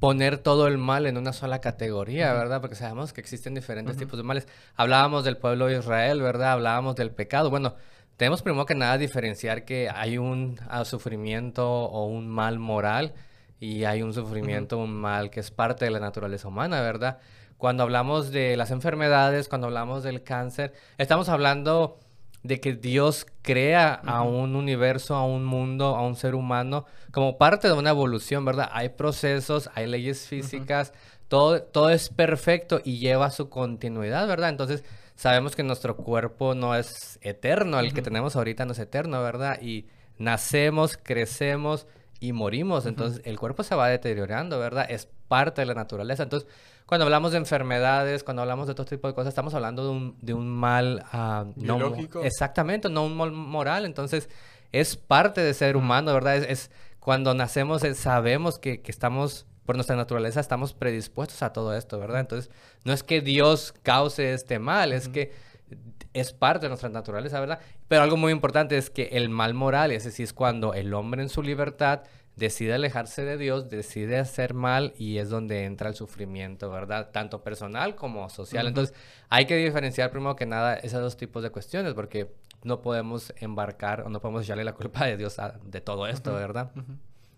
poner 0.00 0.38
todo 0.38 0.66
el 0.66 0.78
mal 0.78 1.06
en 1.06 1.16
una 1.16 1.32
sola 1.32 1.60
categoría, 1.60 2.32
¿verdad? 2.32 2.60
Porque 2.60 2.76
sabemos 2.76 3.12
que 3.12 3.20
existen 3.20 3.54
diferentes 3.54 3.96
tipos 3.96 4.16
de 4.16 4.22
males. 4.22 4.46
Hablábamos 4.74 5.24
del 5.24 5.36
pueblo 5.36 5.66
de 5.66 5.78
Israel, 5.78 6.20
¿verdad? 6.22 6.52
Hablábamos 6.52 6.96
del 6.96 7.10
pecado. 7.10 7.50
Bueno, 7.50 7.74
tenemos 8.16 8.42
primero 8.42 8.66
que 8.66 8.74
nada 8.74 8.98
diferenciar 8.98 9.64
que 9.64 9.90
hay 9.94 10.18
un 10.18 10.58
ah, 10.68 10.84
sufrimiento 10.84 11.68
o 11.68 12.06
un 12.06 12.28
mal 12.28 12.58
moral 12.58 13.14
y 13.60 13.84
hay 13.84 14.02
un 14.02 14.12
sufrimiento, 14.12 14.78
un 14.78 14.94
mal 14.94 15.30
que 15.30 15.40
es 15.40 15.50
parte 15.50 15.84
de 15.84 15.90
la 15.90 16.00
naturaleza 16.00 16.48
humana, 16.48 16.80
¿verdad? 16.80 17.18
Cuando 17.58 17.82
hablamos 17.82 18.30
de 18.30 18.56
las 18.56 18.70
enfermedades, 18.70 19.48
cuando 19.48 19.66
hablamos 19.66 20.02
del 20.02 20.22
cáncer, 20.22 20.74
estamos 20.98 21.28
hablando 21.28 21.98
de 22.42 22.60
que 22.60 22.74
Dios 22.74 23.26
crea 23.42 23.94
a 23.94 24.22
un 24.22 24.56
universo, 24.56 25.14
a 25.14 25.24
un 25.26 25.44
mundo, 25.44 25.96
a 25.96 26.06
un 26.06 26.16
ser 26.16 26.34
humano 26.34 26.84
como 27.10 27.38
parte 27.38 27.68
de 27.68 27.74
una 27.74 27.90
evolución, 27.90 28.44
¿verdad? 28.44 28.68
Hay 28.72 28.90
procesos, 28.90 29.70
hay 29.74 29.86
leyes 29.86 30.26
físicas, 30.26 30.92
todo, 31.28 31.62
todo 31.62 31.90
es 31.90 32.08
perfecto 32.08 32.80
y 32.84 32.98
lleva 32.98 33.30
su 33.30 33.48
continuidad, 33.48 34.28
¿verdad? 34.28 34.50
Entonces, 34.50 34.84
sabemos 35.16 35.56
que 35.56 35.62
nuestro 35.62 35.96
cuerpo 35.96 36.54
no 36.54 36.74
es 36.74 37.18
eterno, 37.22 37.80
el 37.80 37.92
que 37.92 38.02
tenemos 38.02 38.36
ahorita 38.36 38.64
no 38.64 38.72
es 38.72 38.78
eterno, 38.78 39.22
¿verdad? 39.22 39.60
Y 39.60 39.86
nacemos, 40.18 40.96
crecemos 41.02 41.86
y 42.20 42.32
morimos, 42.32 42.86
entonces 42.86 43.20
el 43.24 43.38
cuerpo 43.38 43.62
se 43.62 43.74
va 43.74 43.88
deteriorando, 43.88 44.58
¿verdad? 44.58 44.86
Es 44.88 45.08
parte 45.28 45.62
de 45.62 45.66
la 45.66 45.74
naturaleza. 45.74 46.22
Entonces, 46.22 46.48
cuando 46.86 47.04
hablamos 47.04 47.32
de 47.32 47.38
enfermedades, 47.38 48.22
cuando 48.22 48.42
hablamos 48.42 48.68
de 48.68 48.74
todo 48.74 48.86
tipo 48.86 49.08
de 49.08 49.14
cosas, 49.14 49.30
estamos 49.30 49.54
hablando 49.54 49.84
de 49.84 49.90
un, 49.90 50.18
de 50.20 50.34
un 50.34 50.48
mal... 50.48 51.04
Uh, 51.12 51.52
Biológico. 51.60 52.22
exactamente, 52.22 52.88
no 52.88 53.04
un 53.04 53.16
mal 53.16 53.32
moral. 53.32 53.84
Entonces, 53.84 54.28
es 54.72 54.96
parte 54.96 55.40
de 55.40 55.52
ser 55.52 55.76
humano, 55.76 56.12
¿verdad? 56.14 56.36
Es, 56.36 56.70
cuando 57.00 57.34
nacemos 57.34 57.82
eh, 57.84 57.94
sabemos 57.94 58.58
que, 58.58 58.82
que 58.82 58.90
estamos 58.90 59.46
por 59.66 59.76
nuestra 59.76 59.96
naturaleza 59.96 60.40
estamos 60.40 60.72
predispuestos 60.72 61.42
a 61.42 61.52
todo 61.52 61.76
esto, 61.76 61.98
¿verdad? 61.98 62.20
Entonces, 62.20 62.50
no 62.84 62.92
es 62.92 63.02
que 63.02 63.20
Dios 63.20 63.74
cause 63.82 64.32
este 64.32 64.58
mal, 64.58 64.92
es 64.92 65.08
que 65.08 65.32
es 66.14 66.32
parte 66.32 66.66
de 66.66 66.68
nuestra 66.68 66.88
naturaleza, 66.88 67.40
¿verdad? 67.40 67.58
Pero 67.88 68.02
algo 68.02 68.16
muy 68.16 68.32
importante 68.32 68.78
es 68.78 68.88
que 68.88 69.10
el 69.12 69.28
mal 69.28 69.52
moral, 69.52 69.90
ese 69.90 70.10
sí 70.10 70.22
es 70.22 70.32
cuando 70.32 70.72
el 70.72 70.94
hombre 70.94 71.22
en 71.22 71.28
su 71.28 71.42
libertad 71.42 72.04
decide 72.36 72.74
alejarse 72.74 73.24
de 73.24 73.36
Dios, 73.36 73.68
decide 73.68 74.18
hacer 74.18 74.54
mal 74.54 74.94
y 74.96 75.18
es 75.18 75.30
donde 75.30 75.64
entra 75.64 75.88
el 75.88 75.94
sufrimiento, 75.94 76.70
¿verdad? 76.70 77.10
Tanto 77.10 77.42
personal 77.42 77.96
como 77.96 78.28
social. 78.28 78.66
Entonces, 78.66 78.94
hay 79.28 79.46
que 79.46 79.56
diferenciar 79.56 80.10
primero 80.10 80.36
que 80.36 80.46
nada 80.46 80.74
esos 80.74 81.00
dos 81.00 81.16
tipos 81.16 81.42
de 81.42 81.50
cuestiones 81.50 81.94
porque 81.94 82.30
no 82.62 82.82
podemos 82.82 83.32
embarcar 83.38 84.02
o 84.02 84.10
no 84.10 84.20
podemos 84.20 84.44
echarle 84.44 84.64
la 84.64 84.74
culpa 84.74 85.06
de 85.06 85.16
Dios 85.16 85.36
de 85.64 85.80
todo 85.80 86.06
esto, 86.06 86.34
¿verdad? 86.34 86.70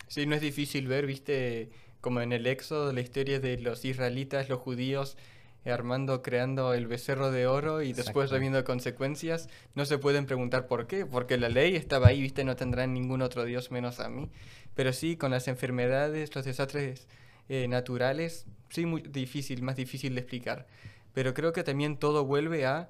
Sí, 0.09 0.27
no 0.27 0.35
es 0.35 0.41
difícil 0.41 0.89
ver, 0.89 1.07
viste, 1.07 1.71
como 2.01 2.21
en 2.21 2.33
el 2.33 2.47
Éxodo, 2.47 2.93
la 2.93 3.01
historia 3.01 3.41
de 3.41 3.59
los 3.59 3.85
israelitas, 3.85 4.49
los 4.49 4.61
judíos, 4.61 5.17
eh, 5.65 5.73
armando, 5.73 6.23
creando 6.23 6.73
el 6.73 6.87
becerro 6.87 7.33
de 7.33 7.47
oro 7.47 7.83
y 7.83 7.93
después 7.93 8.33
habiendo 8.33 8.63
consecuencias, 8.65 9.49
no 9.75 9.85
se 9.85 9.99
pueden 9.99 10.25
preguntar 10.25 10.67
por 10.69 10.87
qué, 10.87 11.05
porque 11.05 11.37
la 11.37 11.49
ley 11.49 11.75
estaba 11.75 12.09
ahí, 12.09 12.23
viste, 12.23 12.45
no 12.45 12.55
tendrán 12.55 12.95
ningún 12.95 13.23
otro 13.23 13.45
Dios 13.45 13.71
menos 13.71 13.99
a 13.99 14.09
mí. 14.09 14.31
Pero 14.75 14.93
sí, 14.93 15.17
con 15.17 15.33
las 15.33 15.49
enfermedades, 15.49 16.35
los 16.35 16.45
desastres 16.45 17.09
eh, 17.49 17.67
naturales, 17.67 18.47
sí, 18.71 18.87
muy 18.87 19.03
difícil, 19.03 19.63
más 19.63 19.77
difícil 19.77 20.15
de 20.15 20.21
explicar. 20.21 20.67
Pero 21.13 21.35
creo 21.35 21.53
que 21.53 21.65
también 21.65 21.97
todo 21.97 22.25
vuelve 22.25 22.65
a, 22.65 22.89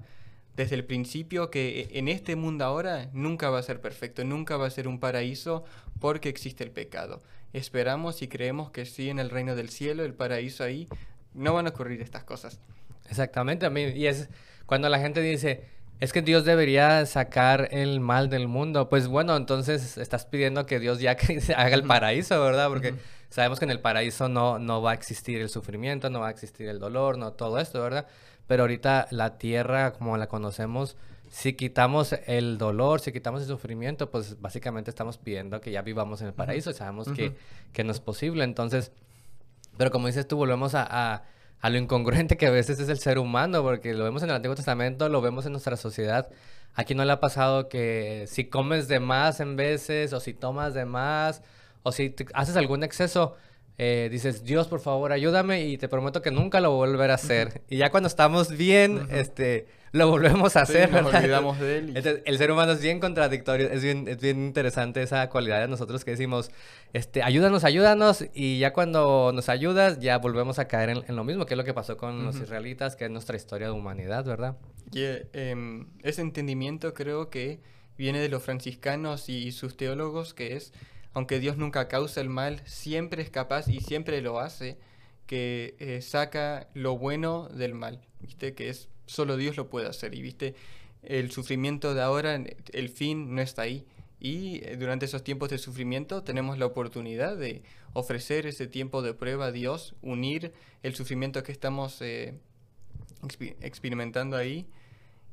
desde 0.55 0.75
el 0.75 0.85
principio, 0.85 1.49
que 1.49 1.81
e, 1.81 1.97
en 1.97 2.07
este 2.07 2.35
mundo 2.35 2.65
ahora 2.65 3.09
nunca 3.13 3.49
va 3.49 3.57
a 3.57 3.63
ser 3.63 3.81
perfecto, 3.81 4.23
nunca 4.23 4.57
va 4.57 4.67
a 4.67 4.69
ser 4.69 4.87
un 4.87 4.99
paraíso 4.99 5.63
porque 5.99 6.29
existe 6.29 6.63
el 6.63 6.71
pecado 6.71 7.23
esperamos 7.53 8.21
y 8.21 8.27
creemos 8.27 8.71
que 8.71 8.85
sí 8.85 9.09
en 9.09 9.19
el 9.19 9.29
reino 9.29 9.55
del 9.55 9.69
cielo, 9.69 10.03
el 10.03 10.13
paraíso 10.13 10.63
ahí, 10.63 10.87
no 11.33 11.53
van 11.53 11.67
a 11.67 11.69
ocurrir 11.69 12.01
estas 12.01 12.23
cosas. 12.23 12.59
Exactamente, 13.09 13.65
a 13.65 13.69
mí, 13.69 13.83
y 13.83 14.07
es 14.07 14.29
cuando 14.65 14.87
la 14.89 14.99
gente 14.99 15.21
dice, 15.21 15.65
es 15.99 16.13
que 16.13 16.21
Dios 16.21 16.45
debería 16.45 17.05
sacar 17.05 17.69
el 17.71 17.99
mal 17.99 18.29
del 18.29 18.47
mundo, 18.47 18.87
pues 18.87 19.07
bueno, 19.07 19.35
entonces 19.35 19.97
estás 19.97 20.25
pidiendo 20.25 20.65
que 20.65 20.79
Dios 20.79 20.99
ya 20.99 21.17
haga 21.57 21.75
el 21.75 21.83
paraíso, 21.83 22.41
¿verdad? 22.41 22.69
Porque 22.69 22.93
sabemos 23.29 23.59
que 23.59 23.65
en 23.65 23.71
el 23.71 23.81
paraíso 23.81 24.29
no, 24.29 24.59
no 24.59 24.81
va 24.81 24.91
a 24.91 24.93
existir 24.93 25.41
el 25.41 25.49
sufrimiento, 25.49 26.09
no 26.09 26.21
va 26.21 26.27
a 26.27 26.31
existir 26.31 26.67
el 26.67 26.79
dolor, 26.79 27.17
no 27.17 27.33
todo 27.33 27.59
esto, 27.59 27.81
¿verdad? 27.81 28.07
Pero 28.47 28.63
ahorita 28.63 29.07
la 29.11 29.37
tierra 29.37 29.91
como 29.91 30.17
la 30.17 30.27
conocemos, 30.27 30.95
si 31.29 31.53
quitamos 31.53 32.13
el 32.25 32.57
dolor, 32.57 32.99
si 32.99 33.11
quitamos 33.11 33.41
el 33.41 33.47
sufrimiento, 33.47 34.09
pues 34.09 34.41
básicamente 34.41 34.89
estamos 34.89 35.17
pidiendo 35.17 35.61
que 35.61 35.71
ya 35.71 35.81
vivamos 35.83 36.21
en 36.21 36.27
el 36.27 36.33
paraíso. 36.33 36.73
Sabemos 36.73 37.07
que, 37.11 37.35
que, 37.71 37.83
no 37.83 37.91
es 37.91 37.99
posible. 37.99 38.43
Entonces, 38.43 38.91
pero 39.77 39.91
como 39.91 40.07
dices 40.07 40.27
tú, 40.27 40.37
volvemos 40.37 40.73
a, 40.73 41.23
a, 41.61 41.69
lo 41.69 41.77
incongruente 41.77 42.35
que 42.35 42.47
a 42.47 42.51
veces 42.51 42.79
es 42.79 42.89
el 42.89 42.99
ser 42.99 43.19
humano, 43.19 43.61
porque 43.61 43.93
lo 43.93 44.03
vemos 44.03 44.23
en 44.23 44.29
el 44.29 44.35
Antiguo 44.35 44.55
Testamento, 44.55 45.07
lo 45.07 45.21
vemos 45.21 45.45
en 45.45 45.51
nuestra 45.51 45.77
sociedad. 45.77 46.29
Aquí 46.73 46.95
no 46.95 47.05
le 47.05 47.11
ha 47.11 47.19
pasado 47.19 47.69
que 47.69 48.25
si 48.27 48.45
comes 48.45 48.87
de 48.87 48.99
más 48.99 49.39
en 49.39 49.55
veces, 49.55 50.13
o 50.13 50.19
si 50.19 50.33
tomas 50.33 50.73
de 50.73 50.85
más, 50.85 51.43
o 51.83 51.91
si 51.91 52.15
haces 52.33 52.57
algún 52.57 52.83
exceso, 52.83 53.35
eh, 53.81 54.09
dices, 54.11 54.43
Dios, 54.43 54.67
por 54.67 54.81
favor, 54.81 55.13
ayúdame 55.13 55.65
y 55.65 55.77
te 55.77 55.87
prometo 55.87 56.21
que 56.21 56.31
nunca 56.31 56.59
lo 56.59 56.71
voy 56.73 56.99
a 56.99 57.13
hacer. 57.13 57.61
Y 57.69 57.77
ya 57.77 57.89
cuando 57.89 58.07
estamos 58.07 58.51
bien, 58.51 59.07
este 59.09 59.67
lo 59.93 60.09
volvemos 60.09 60.57
a 60.57 60.63
hacer. 60.63 60.91
Nos 60.91 61.13
olvidamos 61.13 61.59
de 61.61 61.77
él. 61.77 62.21
el 62.25 62.37
ser 62.37 62.51
humano 62.51 62.73
es 62.73 62.81
bien 62.81 62.99
contradictorio, 62.99 63.69
es 63.69 63.81
bien, 63.81 64.05
es 64.09 64.19
bien 64.19 64.43
interesante 64.43 65.01
esa 65.01 65.29
cualidad 65.29 65.61
de 65.61 65.69
nosotros 65.69 66.03
que 66.03 66.11
decimos, 66.11 66.51
este, 66.91 67.23
ayúdanos, 67.23 67.63
ayúdanos, 67.63 68.25
y 68.33 68.59
ya 68.59 68.73
cuando 68.73 69.31
nos 69.33 69.47
ayudas, 69.47 69.99
ya 69.99 70.17
volvemos 70.17 70.59
a 70.59 70.67
caer 70.67 70.89
en, 71.07 71.15
lo 71.15 71.23
mismo, 71.23 71.45
que 71.45 71.53
es 71.53 71.57
lo 71.57 71.63
que 71.63 71.73
pasó 71.73 71.95
con 71.95 72.25
los 72.25 72.35
israelitas, 72.35 72.97
que 72.97 73.05
es 73.05 73.11
nuestra 73.11 73.37
historia 73.37 73.67
de 73.67 73.73
humanidad, 73.73 74.25
¿verdad? 74.25 74.57
Y 74.91 75.03
em, 75.31 75.87
ese 76.03 76.21
entendimiento 76.21 76.93
creo 76.93 77.29
que 77.29 77.61
viene 77.97 78.19
de 78.19 78.27
los 78.27 78.43
franciscanos 78.43 79.29
y 79.29 79.53
sus 79.53 79.77
teólogos, 79.77 80.33
que 80.33 80.57
es, 80.57 80.73
aunque 81.13 81.39
Dios 81.39 81.57
nunca 81.57 81.87
causa 81.87 82.21
el 82.21 82.29
mal, 82.29 82.61
siempre 82.65 83.21
es 83.21 83.29
capaz 83.29 83.67
y 83.67 83.79
siempre 83.81 84.21
lo 84.21 84.39
hace, 84.39 84.77
que 85.25 85.75
eh, 85.79 86.01
saca 86.01 86.67
lo 86.73 86.97
bueno 86.97 87.49
del 87.49 87.73
mal, 87.73 88.01
¿viste? 88.19 88.53
Que 88.53 88.69
es 88.69 88.89
solo 89.05 89.37
Dios 89.37 89.57
lo 89.57 89.69
puede 89.69 89.87
hacer. 89.87 90.15
Y 90.15 90.21
viste, 90.21 90.55
el 91.03 91.31
sufrimiento 91.31 91.93
de 91.93 92.01
ahora, 92.01 92.41
el 92.73 92.89
fin 92.89 93.35
no 93.35 93.41
está 93.41 93.63
ahí. 93.63 93.85
Y 94.19 94.61
eh, 94.63 94.75
durante 94.77 95.05
esos 95.05 95.23
tiempos 95.23 95.49
de 95.49 95.57
sufrimiento 95.57 96.23
tenemos 96.23 96.57
la 96.57 96.65
oportunidad 96.65 97.37
de 97.37 97.63
ofrecer 97.93 98.45
ese 98.45 98.67
tiempo 98.67 99.01
de 99.01 99.13
prueba 99.13 99.47
a 99.47 99.51
Dios, 99.51 99.95
unir 100.01 100.53
el 100.83 100.95
sufrimiento 100.95 101.43
que 101.43 101.51
estamos 101.51 102.01
eh, 102.01 102.37
experimentando 103.61 104.35
ahí 104.35 104.67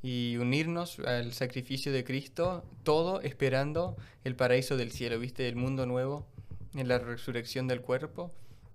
y 0.02 0.36
unirnos 0.36 0.98
al 1.00 1.32
sacrificio 1.32 1.92
de 1.92 2.04
Cristo, 2.04 2.64
todo 2.82 3.20
esperando 3.22 3.96
el 4.24 4.36
paraíso 4.36 4.76
del 4.76 4.92
cielo, 4.92 5.18
¿viste? 5.18 5.48
El 5.48 5.56
mundo 5.56 5.86
nuevo, 5.86 6.26
en 6.74 6.88
la 6.88 6.98
resurrección 6.98 7.66
del 7.68 7.80
cuerpo. 7.80 8.30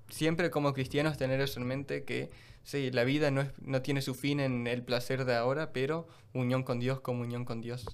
Siempre 0.09 0.49
como 0.49 0.73
cristianos 0.73 1.17
tener 1.17 1.39
eso 1.39 1.59
en 1.59 1.67
mente 1.67 2.03
que 2.03 2.29
Sí, 2.63 2.91
la 2.91 3.03
vida 3.03 3.31
no, 3.31 3.41
es, 3.41 3.49
no 3.61 3.81
tiene 3.81 4.01
su 4.01 4.13
fin 4.13 4.39
en 4.39 4.67
el 4.67 4.83
placer 4.83 5.25
de 5.25 5.35
ahora, 5.35 5.71
pero 5.73 6.07
unión 6.33 6.63
con 6.63 6.79
Dios, 6.79 6.99
comunión 7.01 7.45
con 7.45 7.61
Dios. 7.61 7.85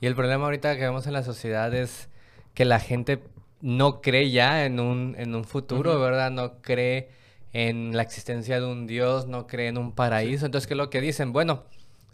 Y 0.00 0.06
el 0.06 0.14
problema 0.14 0.44
ahorita 0.44 0.76
que 0.76 0.82
vemos 0.82 1.06
en 1.06 1.12
la 1.12 1.22
sociedad 1.22 1.72
es 1.74 2.08
que 2.54 2.64
la 2.64 2.80
gente 2.80 3.22
no 3.60 4.00
cree 4.00 4.30
ya 4.30 4.64
en 4.64 4.80
un, 4.80 5.14
en 5.18 5.34
un 5.34 5.44
futuro, 5.44 6.00
¿verdad? 6.00 6.30
No 6.30 6.60
cree 6.62 7.10
en 7.52 7.96
la 7.96 8.02
existencia 8.02 8.60
de 8.60 8.66
un 8.66 8.86
Dios, 8.86 9.26
no 9.26 9.46
cree 9.46 9.68
en 9.68 9.78
un 9.78 9.92
paraíso. 9.92 10.46
Entonces, 10.46 10.66
¿qué 10.66 10.74
es 10.74 10.78
lo 10.78 10.90
que 10.90 11.00
dicen? 11.00 11.32
Bueno, 11.32 11.64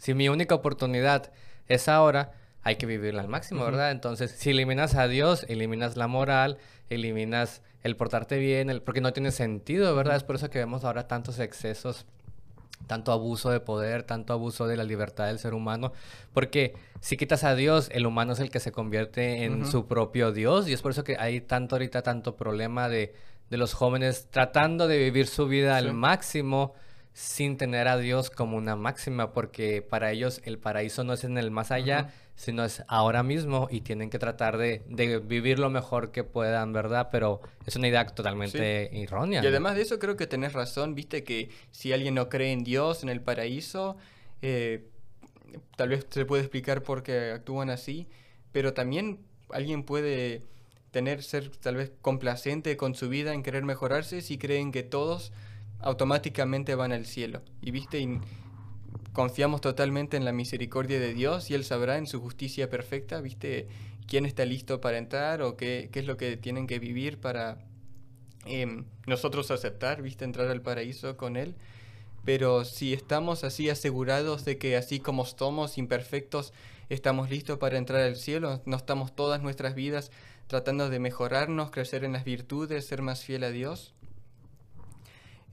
si 0.01 0.15
mi 0.15 0.29
única 0.29 0.55
oportunidad 0.55 1.31
es 1.67 1.87
ahora, 1.87 2.31
hay 2.63 2.77
que 2.77 2.87
vivirla 2.87 3.21
al 3.21 3.27
máximo, 3.27 3.63
¿verdad? 3.63 3.91
Entonces, 3.91 4.31
si 4.31 4.49
eliminas 4.49 4.95
a 4.95 5.07
Dios, 5.07 5.45
eliminas 5.47 5.95
la 5.95 6.07
moral, 6.07 6.57
eliminas 6.89 7.61
el 7.83 7.95
portarte 7.95 8.39
bien, 8.39 8.71
el, 8.71 8.81
porque 8.81 8.99
no 8.99 9.13
tiene 9.13 9.29
sentido, 9.29 9.95
¿verdad? 9.95 10.15
Es 10.15 10.23
por 10.23 10.37
eso 10.37 10.49
que 10.49 10.57
vemos 10.57 10.85
ahora 10.85 11.07
tantos 11.07 11.37
excesos, 11.37 12.07
tanto 12.87 13.11
abuso 13.11 13.51
de 13.51 13.59
poder, 13.59 14.01
tanto 14.01 14.33
abuso 14.33 14.65
de 14.65 14.75
la 14.75 14.85
libertad 14.85 15.27
del 15.27 15.37
ser 15.37 15.53
humano, 15.53 15.93
porque 16.33 16.73
si 16.99 17.15
quitas 17.15 17.43
a 17.43 17.53
Dios, 17.53 17.87
el 17.91 18.07
humano 18.07 18.33
es 18.33 18.39
el 18.39 18.49
que 18.49 18.59
se 18.59 18.71
convierte 18.71 19.43
en 19.43 19.67
su 19.67 19.85
propio 19.85 20.31
Dios 20.31 20.67
y 20.67 20.73
es 20.73 20.81
por 20.81 20.93
eso 20.93 21.03
que 21.03 21.15
hay 21.19 21.41
tanto 21.41 21.75
ahorita, 21.75 22.01
tanto 22.01 22.35
problema 22.35 22.89
de, 22.89 23.13
de 23.51 23.57
los 23.57 23.75
jóvenes 23.75 24.29
tratando 24.31 24.87
de 24.87 24.97
vivir 24.97 25.27
su 25.27 25.47
vida 25.47 25.77
al 25.77 25.93
máximo 25.93 26.73
sin 27.13 27.57
tener 27.57 27.87
a 27.87 27.97
Dios 27.97 28.29
como 28.29 28.57
una 28.57 28.75
máxima, 28.75 29.33
porque 29.33 29.81
para 29.81 30.11
ellos 30.11 30.41
el 30.45 30.57
paraíso 30.57 31.03
no 31.03 31.13
es 31.13 31.23
en 31.23 31.37
el 31.37 31.51
más 31.51 31.71
allá, 31.71 32.13
sino 32.35 32.63
es 32.63 32.83
ahora 32.87 33.21
mismo 33.21 33.67
y 33.69 33.81
tienen 33.81 34.09
que 34.09 34.17
tratar 34.17 34.57
de, 34.57 34.83
vivir 35.25 35.59
lo 35.59 35.69
mejor 35.69 36.11
que 36.11 36.23
puedan, 36.23 36.73
¿verdad? 36.73 37.09
Pero 37.11 37.41
es 37.65 37.75
una 37.75 37.87
idea 37.87 38.05
totalmente 38.07 39.03
errónea. 39.03 39.43
Y 39.43 39.47
además 39.47 39.75
de 39.75 39.81
eso 39.81 39.99
creo 39.99 40.15
que 40.15 40.25
tenés 40.25 40.53
razón, 40.53 40.95
viste 40.95 41.23
que 41.23 41.49
si 41.71 41.91
alguien 41.91 42.15
no 42.15 42.29
cree 42.29 42.51
en 42.51 42.63
Dios, 42.63 43.03
en 43.03 43.09
el 43.09 43.21
paraíso, 43.21 43.97
eh, 44.41 44.87
tal 45.75 45.89
vez 45.89 46.07
se 46.09 46.25
puede 46.25 46.43
explicar 46.43 46.81
por 46.81 47.03
qué 47.03 47.31
actúan 47.31 47.69
así, 47.69 48.07
pero 48.51 48.73
también 48.73 49.19
alguien 49.51 49.83
puede 49.83 50.43
tener, 50.91 51.23
ser 51.23 51.49
tal 51.57 51.75
vez 51.75 51.91
complacente 52.01 52.77
con 52.77 52.95
su 52.95 53.09
vida 53.09 53.33
en 53.33 53.43
querer 53.43 53.63
mejorarse 53.63 54.21
si 54.21 54.37
creen 54.37 54.71
que 54.71 54.83
todos 54.83 55.31
automáticamente 55.81 56.75
van 56.75 56.91
al 56.91 57.05
cielo. 57.05 57.41
Y 57.61 57.71
viste, 57.71 58.19
confiamos 59.13 59.61
totalmente 59.61 60.17
en 60.17 60.25
la 60.25 60.31
misericordia 60.31 60.99
de 60.99 61.13
Dios 61.13 61.49
y 61.49 61.53
Él 61.53 61.63
sabrá 61.63 61.97
en 61.97 62.07
su 62.07 62.21
justicia 62.21 62.69
perfecta, 62.69 63.21
viste, 63.21 63.67
quién 64.07 64.25
está 64.25 64.45
listo 64.45 64.81
para 64.81 64.97
entrar 64.97 65.41
o 65.41 65.57
qué, 65.57 65.89
qué 65.91 65.99
es 65.99 66.05
lo 66.05 66.17
que 66.17 66.37
tienen 66.37 66.67
que 66.67 66.79
vivir 66.79 67.19
para 67.19 67.57
em, 68.45 68.85
nosotros 69.05 69.51
aceptar, 69.51 70.01
viste, 70.01 70.25
entrar 70.25 70.47
al 70.47 70.61
paraíso 70.61 71.17
con 71.17 71.37
Él. 71.37 71.55
Pero 72.23 72.65
si 72.65 72.93
estamos 72.93 73.43
así 73.43 73.69
asegurados 73.69 74.45
de 74.45 74.57
que 74.57 74.77
así 74.77 74.99
como 74.99 75.25
somos 75.25 75.77
imperfectos, 75.77 76.53
estamos 76.89 77.29
listos 77.29 77.57
para 77.57 77.77
entrar 77.77 78.01
al 78.01 78.15
cielo, 78.15 78.61
no 78.65 78.77
estamos 78.77 79.15
todas 79.15 79.41
nuestras 79.41 79.73
vidas 79.75 80.11
tratando 80.47 80.89
de 80.89 80.99
mejorarnos, 80.99 81.71
crecer 81.71 82.03
en 82.03 82.11
las 82.11 82.25
virtudes, 82.25 82.85
ser 82.85 83.01
más 83.01 83.23
fiel 83.23 83.43
a 83.45 83.49
Dios. 83.49 83.93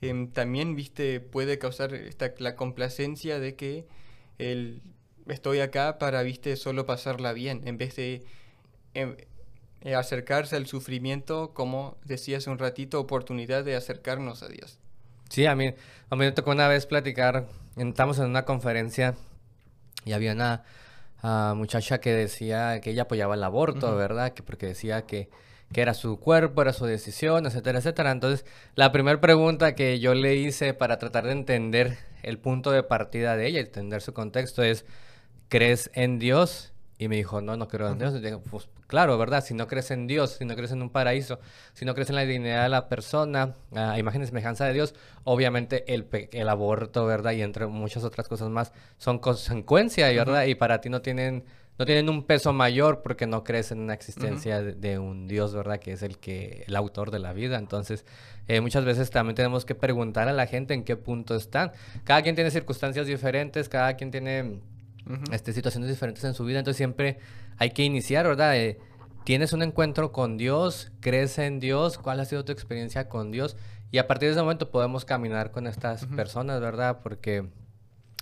Em, 0.01 0.31
también, 0.31 0.77
viste, 0.77 1.21
puede 1.21 1.59
causar 1.59 1.95
esta, 1.95 2.33
la 2.39 2.55
complacencia 2.55 3.41
de 3.41 3.57
que 3.57 3.87
el, 4.39 4.83
estoy 5.27 5.61
acá 5.61 5.99
para, 5.99 6.23
viste, 6.23 6.57
solo 6.57 6.87
pasarla 6.87 7.33
bien, 7.33 7.63
en 7.67 7.79
vez 7.79 7.97
de 7.97 8.23
em, 8.95 9.17
eh, 9.83 9.95
acercarse 9.95 10.57
al 10.57 10.67
sufrimiento, 10.67 11.53
como 11.55 11.97
decía 12.05 12.39
hace 12.39 12.51
un 12.51 12.59
ratito, 12.59 13.01
oportunidad 13.01 13.65
de 13.65 13.77
acercarnos 13.77 14.43
a 14.43 14.49
Dios. 14.49 14.79
Sí, 15.29 15.47
a 15.47 15.55
mí, 15.55 15.75
a 16.11 16.17
mí 16.17 16.25
me 16.25 16.33
tocó 16.33 16.53
una 16.53 16.69
vez 16.69 16.87
platicar, 16.87 17.47
estamos 17.77 18.19
en 18.19 18.27
una 18.27 18.45
conferencia 18.45 19.15
y 20.05 20.13
había 20.13 20.33
una 20.33 20.65
ah, 21.23 21.55
muchacha 21.57 22.01
que 22.01 22.13
decía 22.13 22.81
que 22.81 22.91
ella 22.91 23.03
apoyaba 23.03 23.35
el 23.35 23.45
aborto, 23.45 23.95
¿verdad? 23.95 24.33
Que 24.33 24.43
porque 24.43 24.67
decía 24.67 25.03
que 25.03 25.29
que 25.73 25.83
era 25.83 25.95
su 25.95 26.19
cuerpo, 26.19 26.63
era 26.63 26.73
su 26.73 26.87
decisión, 26.87 27.47
etcétera, 27.47 27.79
etcétera. 27.79 28.11
Entonces, 28.11 28.47
la 28.75 28.93
primera 28.93 29.21
pregunta 29.21 29.75
que 29.75 30.01
yo 30.01 30.15
le 30.15 30.37
hice 30.37 30.75
para 30.75 30.99
tratar 30.99 31.25
de 31.25 31.33
entender 31.33 31.99
el 32.23 32.39
punto 32.39 32.71
de 32.71 32.83
partida 32.83 33.37
de 33.37 33.47
ella, 33.47 33.61
entender 33.61 34.01
su 34.03 34.13
contexto 34.15 34.63
es, 34.63 34.85
¿crees 35.49 35.91
en 35.95 36.19
Dios? 36.19 36.73
Y 36.99 37.09
me 37.09 37.17
dijo, 37.17 37.41
no, 37.41 37.57
no 37.57 37.69
creo 37.69 37.89
en 37.91 37.99
Dios. 37.99 38.15
Y 38.15 38.21
dije, 38.21 38.39
pues 38.39 38.69
claro, 38.89 39.17
¿verdad? 39.19 39.45
Si 39.45 39.55
no 39.55 39.69
crees 39.69 39.93
en 39.93 40.09
Dios, 40.09 40.33
si 40.39 40.45
no 40.45 40.57
crees 40.57 40.73
en 40.73 40.83
un 40.83 40.91
paraíso, 40.91 41.39
si 41.75 41.85
no 41.85 41.95
crees 41.95 42.09
en 42.09 42.17
la 42.17 42.25
dignidad 42.25 42.65
de 42.65 42.69
la 42.71 42.89
persona, 42.89 43.55
a 43.73 43.99
imagen 44.01 44.23
y 44.23 44.27
semejanza 44.27 44.65
de 44.65 44.73
Dios, 44.73 44.95
obviamente 45.23 45.95
el, 45.95 46.09
el 46.33 46.49
aborto, 46.49 47.07
¿verdad? 47.07 47.33
Y 47.33 47.43
entre 47.43 47.67
muchas 47.67 48.03
otras 48.03 48.27
cosas 48.27 48.49
más 48.49 48.73
son 48.97 49.21
consecuencias, 49.21 50.13
¿verdad? 50.13 50.47
Y 50.47 50.57
para 50.57 50.81
ti 50.81 50.89
no 50.89 51.01
tienen, 51.03 51.45
no 51.79 51.87
tienen 51.87 52.09
un 52.09 52.25
peso 52.25 52.53
mayor 52.53 53.03
porque 53.03 53.27
no 53.27 53.45
crees 53.45 53.71
en 53.71 53.79
una 53.79 53.95
existencia 53.95 54.61
de, 54.61 54.99
un 54.99 55.29
Dios, 55.29 55.55
¿verdad? 55.55 55.79
Que 55.79 55.93
es 55.93 56.03
el 56.03 56.19
que, 56.19 56.65
el 56.67 56.75
autor 56.75 57.13
de 57.13 57.21
la 57.21 57.33
vida. 57.33 57.57
Entonces, 57.57 58.05
eh, 58.49 58.61
muchas 58.61 58.85
veces 58.85 59.11
también 59.11 59.37
tenemos 59.37 59.65
que 59.65 59.77
preguntar 59.77 60.27
a 60.29 60.33
la 60.33 60.47
gente 60.47 60.75
en 60.75 60.83
qué 60.83 60.97
punto 60.97 61.37
están. 61.37 61.71
Cada 62.03 62.23
quien 62.23 62.35
tiene 62.35 62.51
circunstancias 62.51 63.07
diferentes, 63.07 63.69
cada 63.69 63.95
quien 63.95 64.11
tiene 64.11 64.61
este, 65.31 65.53
situaciones 65.53 65.89
diferentes 65.89 66.25
en 66.25 66.35
su 66.35 66.45
vida. 66.45 66.59
Entonces 66.59 66.79
siempre 66.79 67.19
hay 67.59 67.71
que 67.71 67.85
iniciar, 67.85 68.27
¿verdad? 68.27 68.57
Eh, 68.57 68.79
tienes 69.25 69.53
un 69.53 69.63
encuentro 69.63 70.11
con 70.11 70.37
Dios, 70.37 70.91
crees 71.01 71.39
en 71.39 71.61
Dios, 71.61 71.97
cuál 71.97 72.19
ha 72.19 72.25
sido 72.25 72.45
tu 72.45 72.51
experiencia 72.51 73.09
con 73.09 73.31
Dios. 73.31 73.57
Y 73.93 73.99
a 73.99 74.09
partir 74.09 74.29
de 74.29 74.33
ese 74.33 74.43
momento 74.43 74.73
podemos 74.73 75.05
caminar 75.05 75.53
con 75.53 75.69
estas 75.69 76.07
personas, 76.07 76.61
¿verdad? 76.61 77.01
Porque 77.05 77.49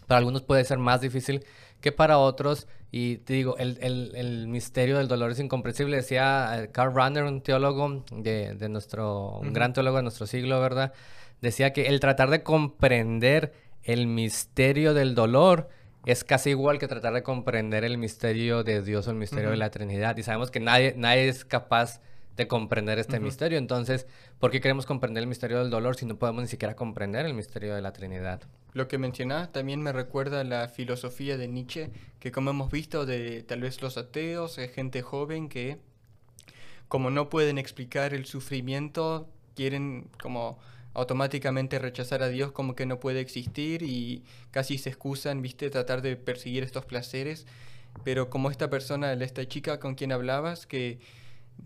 para 0.07 0.19
algunos 0.19 0.43
puede 0.43 0.65
ser 0.65 0.79
más 0.79 1.01
difícil 1.01 1.45
que 1.81 1.93
para 1.93 2.19
otros. 2.19 2.69
Y 2.99 3.19
te 3.19 3.35
digo, 3.35 3.59
el, 3.59 3.77
el, 3.83 4.13
el 4.15 4.49
misterio 4.49 4.97
del 4.97 5.07
dolor 5.07 5.31
es 5.31 5.39
incomprensible. 5.39 5.99
Decía 5.99 6.63
eh, 6.63 6.71
Carl 6.73 6.95
Runner, 6.95 7.25
un 7.25 7.43
teólogo 7.43 8.03
de, 8.11 8.55
de 8.55 8.69
nuestro, 8.71 9.39
un 9.41 9.53
gran 9.53 9.75
teólogo 9.75 9.99
de 9.99 10.05
nuestro 10.05 10.27
siglo, 10.27 10.59
¿verdad? 10.63 10.95
Decía 11.43 11.75
que 11.75 11.89
el 11.89 12.01
tratar 12.01 12.31
de 12.31 12.43
comprender 12.43 13.53
el 13.83 14.07
misterio 14.07 14.95
del 14.95 15.15
dolor 15.15 15.69
es 16.07 16.25
casi 16.25 16.51
igual 16.51 16.79
que 16.79 16.89
tratar 16.89 17.13
de 17.13 17.23
comprender 17.23 17.85
el 17.85 17.99
misterio 17.99 18.65
de 18.65 18.81
Dios 18.81 19.07
o 19.09 19.11
el 19.11 19.19
misterio 19.19 19.51
de 19.51 19.59
la 19.59 19.69
Trinidad. 19.69 20.17
Y 20.17 20.23
sabemos 20.23 20.51
que 20.51 20.61
nadie, 20.61 20.95
nadie 20.97 21.29
es 21.29 21.45
capaz 21.45 22.01
de 22.01 22.07
comprender 22.47 22.99
este 22.99 23.19
misterio. 23.19 23.59
Entonces, 23.59 24.07
¿por 24.39 24.51
qué 24.51 24.61
queremos 24.61 24.85
comprender 24.85 25.23
el 25.23 25.29
misterio 25.29 25.59
del 25.59 25.71
dolor 25.71 25.97
si 25.97 26.05
no 26.05 26.19
podemos 26.19 26.43
ni 26.43 26.49
siquiera 26.49 26.77
comprender 26.77 27.25
el 27.25 27.35
misterio 27.35 27.75
de 27.75 27.81
la 27.81 27.93
Trinidad? 27.93 28.43
Lo 28.75 28.89
que 28.89 28.99
mencionás 28.99 29.51
también 29.53 29.81
me 29.81 29.93
recuerda 29.93 30.41
a 30.41 30.45
la 30.45 30.69
filosofía 30.69 31.39
de 31.39 31.49
Nietzsche, 31.49 31.91
que 32.21 32.31
como 32.31 32.51
hemos 32.51 32.71
visto 32.71 33.07
de 33.07 33.43
tal 33.43 33.63
vez 33.63 33.81
los 33.81 33.97
ateos, 33.97 34.59
gente 34.75 35.01
joven 35.01 35.49
que 35.49 35.79
como 36.89 37.11
no 37.11 37.31
pueden 37.31 37.59
explicar 37.59 38.13
el 38.13 38.27
sufrimiento, 38.27 39.29
quieren 39.55 40.09
como 40.23 40.59
automáticamente 40.95 41.79
rechazar 41.79 42.23
a 42.23 42.29
Dios 42.29 42.53
como 42.53 42.75
que 42.75 42.87
no 42.87 43.01
puede 43.01 43.21
existir 43.21 43.83
y 43.83 44.23
casi 44.51 44.79
se 44.79 44.89
excusan, 44.91 45.43
viste, 45.43 45.69
tratar 45.69 46.01
de 46.01 46.17
perseguir 46.17 46.63
estos 46.63 46.87
placeres. 46.87 47.47
Pero 48.05 48.31
como 48.31 48.51
esta 48.51 48.71
persona, 48.71 49.13
esta 49.13 49.47
chica 49.49 49.81
con 49.81 49.95
quien 49.95 50.13
hablabas, 50.13 50.67
que 50.67 50.99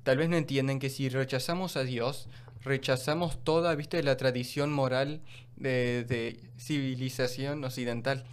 tal 0.03 0.19
vez 0.19 0.29
no 0.29 0.37
entienden 0.37 0.79
que 0.79 0.91
si 0.91 1.09
rechazamos 1.09 1.77
a 1.77 1.85
Dios, 1.85 2.29
rechazamos 2.63 3.43
toda, 3.43 3.75
viste, 3.75 4.03
la 4.03 4.17
tradición 4.17 4.73
moral 4.73 5.21
de, 5.57 6.41
civilización 6.59 7.65
occidental. 7.65 8.25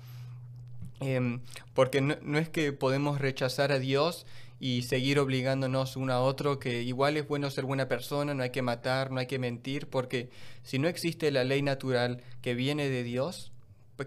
Em, 1.00 1.42
porque 1.74 2.02
no, 2.02 2.16
no 2.24 2.40
es 2.40 2.50
que 2.50 2.74
podemos 2.74 3.20
rechazar 3.20 3.72
a 3.72 3.80
Dios 3.80 4.26
y 4.60 4.82
seguir 4.82 5.20
obligándonos 5.20 5.96
uno 5.96 6.14
a 6.14 6.22
otro 6.22 6.58
que 6.58 6.82
igual 6.82 7.18
es 7.18 7.28
bueno 7.28 7.52
ser 7.52 7.66
buena 7.66 7.88
persona, 7.88 8.34
no 8.34 8.42
hay 8.42 8.50
que 8.50 8.64
matar, 8.64 9.12
no 9.12 9.20
hay 9.20 9.28
que 9.28 9.38
mentir, 9.38 9.88
porque 9.88 10.30
si 10.64 10.80
no 10.80 10.88
existe 10.88 11.30
la 11.32 11.44
ley 11.44 11.62
natural 11.62 12.22
que 12.42 12.56
viene 12.56 12.90
de 12.90 13.04
Dios, 13.04 13.52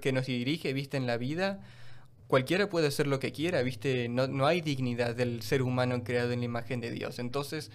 que 0.00 0.12
nos 0.12 0.26
dirige, 0.26 0.72
viste, 0.72 0.96
en 0.96 1.06
la 1.06 1.16
vida, 1.16 1.60
cualquiera 2.30 2.68
puede 2.68 2.86
hacer 2.86 3.08
lo 3.08 3.18
que 3.18 3.32
quiera, 3.32 3.60
viste, 3.62 4.08
no, 4.08 4.28
no 4.28 4.46
hay 4.46 4.60
dignidad 4.60 5.14
del 5.16 5.42
ser 5.42 5.62
humano 5.62 6.02
creado 6.04 6.32
en 6.32 6.38
la 6.38 6.44
imagen 6.46 6.80
de 6.80 6.90
Dios. 6.92 7.18
Entonces, 7.18 7.70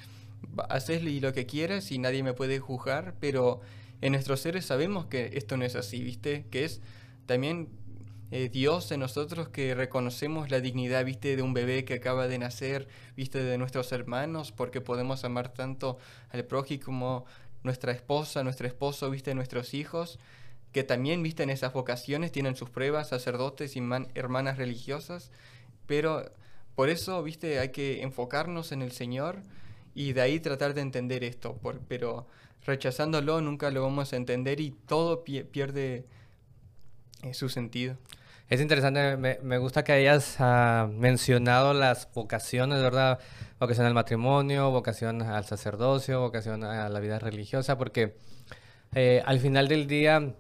haces 0.70 1.04
lo 1.04 1.34
que 1.34 1.46
quieras 1.46 1.92
y 1.92 2.00
nadie 2.00 2.24
me 2.24 2.34
puede 2.34 2.60
juzgar, 2.60 3.16
pero 3.20 3.60
en 4.02 4.14
nuestros 4.14 4.40
seres 4.40 4.66
sabemos 4.66 5.06
que 5.08 5.32
esto 5.34 5.58
no 5.58 5.66
es 5.66 5.76
así, 5.76 6.02
viste, 6.04 6.46
que 6.52 6.64
es 6.64 6.82
también 7.26 7.68
eh, 8.32 8.50
Dios 8.50 8.92
en 8.92 9.02
nosotros 9.02 9.50
que 9.50 9.76
reconocemos 9.76 10.50
la 10.50 10.62
dignidad, 10.62 11.04
viste, 11.04 11.36
de 11.36 11.42
un 11.42 11.54
bebé 11.54 11.84
que 11.84 11.96
acaba 11.96 12.28
de 12.28 12.38
nacer, 12.38 12.88
viste, 13.18 13.44
de 13.44 13.58
nuestros 13.58 13.92
hermanos, 13.92 14.54
porque 14.54 14.80
podemos 14.80 15.26
amar 15.26 15.50
tanto 15.50 15.98
al 16.30 16.46
prójimo 16.46 16.84
como 16.86 17.26
nuestra 17.64 17.92
esposa, 17.92 18.44
nuestro 18.44 18.68
esposo, 18.68 19.10
viste, 19.10 19.36
nuestros 19.36 19.74
hijos, 19.74 20.18
que 20.76 20.84
también, 20.84 21.24
viste, 21.24 21.42
en 21.42 21.50
esas 21.50 21.72
vocaciones 21.72 22.34
tienen 22.34 22.58
sus 22.58 22.70
pruebas, 22.70 23.08
sacerdotes 23.08 23.78
y 23.78 23.80
hermanas 24.14 24.58
religiosas, 24.58 25.32
pero 25.86 26.30
por 26.76 26.90
eso, 26.90 27.24
viste, 27.24 27.60
hay 27.60 27.70
que 27.70 28.02
enfocarnos 28.02 28.74
en 28.74 28.82
el 28.82 28.92
Señor 28.92 29.38
y 29.94 30.12
de 30.12 30.20
ahí 30.20 30.42
tratar 30.42 30.74
de 30.74 30.82
entender 30.82 31.24
esto, 31.24 31.58
pero 31.88 32.28
rechazándolo 32.66 33.40
nunca 33.40 33.72
lo 33.72 33.84
vamos 33.84 34.12
a 34.12 34.18
entender 34.18 34.60
y 34.60 34.72
todo 34.72 35.24
pierde 35.24 36.04
es 37.24 37.38
su 37.38 37.48
sentido. 37.48 37.96
Es 38.50 38.60
interesante, 38.60 39.16
me, 39.16 39.58
gusta 39.58 39.86
que 39.86 39.94
hayas 39.94 40.36
ah, 40.40 40.90
mencionado 40.92 41.74
las 41.74 42.12
vocaciones, 42.14 42.82
¿verdad? 42.82 43.20
Vocación 43.62 43.86
al 43.86 43.94
matrimonio, 43.94 44.72
vocación 44.72 45.22
al 45.22 45.46
sacerdocio, 45.46 46.20
vocación 46.20 46.66
a 46.66 46.90
la 46.90 47.00
vida 47.00 47.18
religiosa, 47.18 47.78
porque 47.78 48.18
eh, 48.98 49.22
al 49.26 49.40
final 49.40 49.68
del 49.68 49.88
día, 49.88 50.34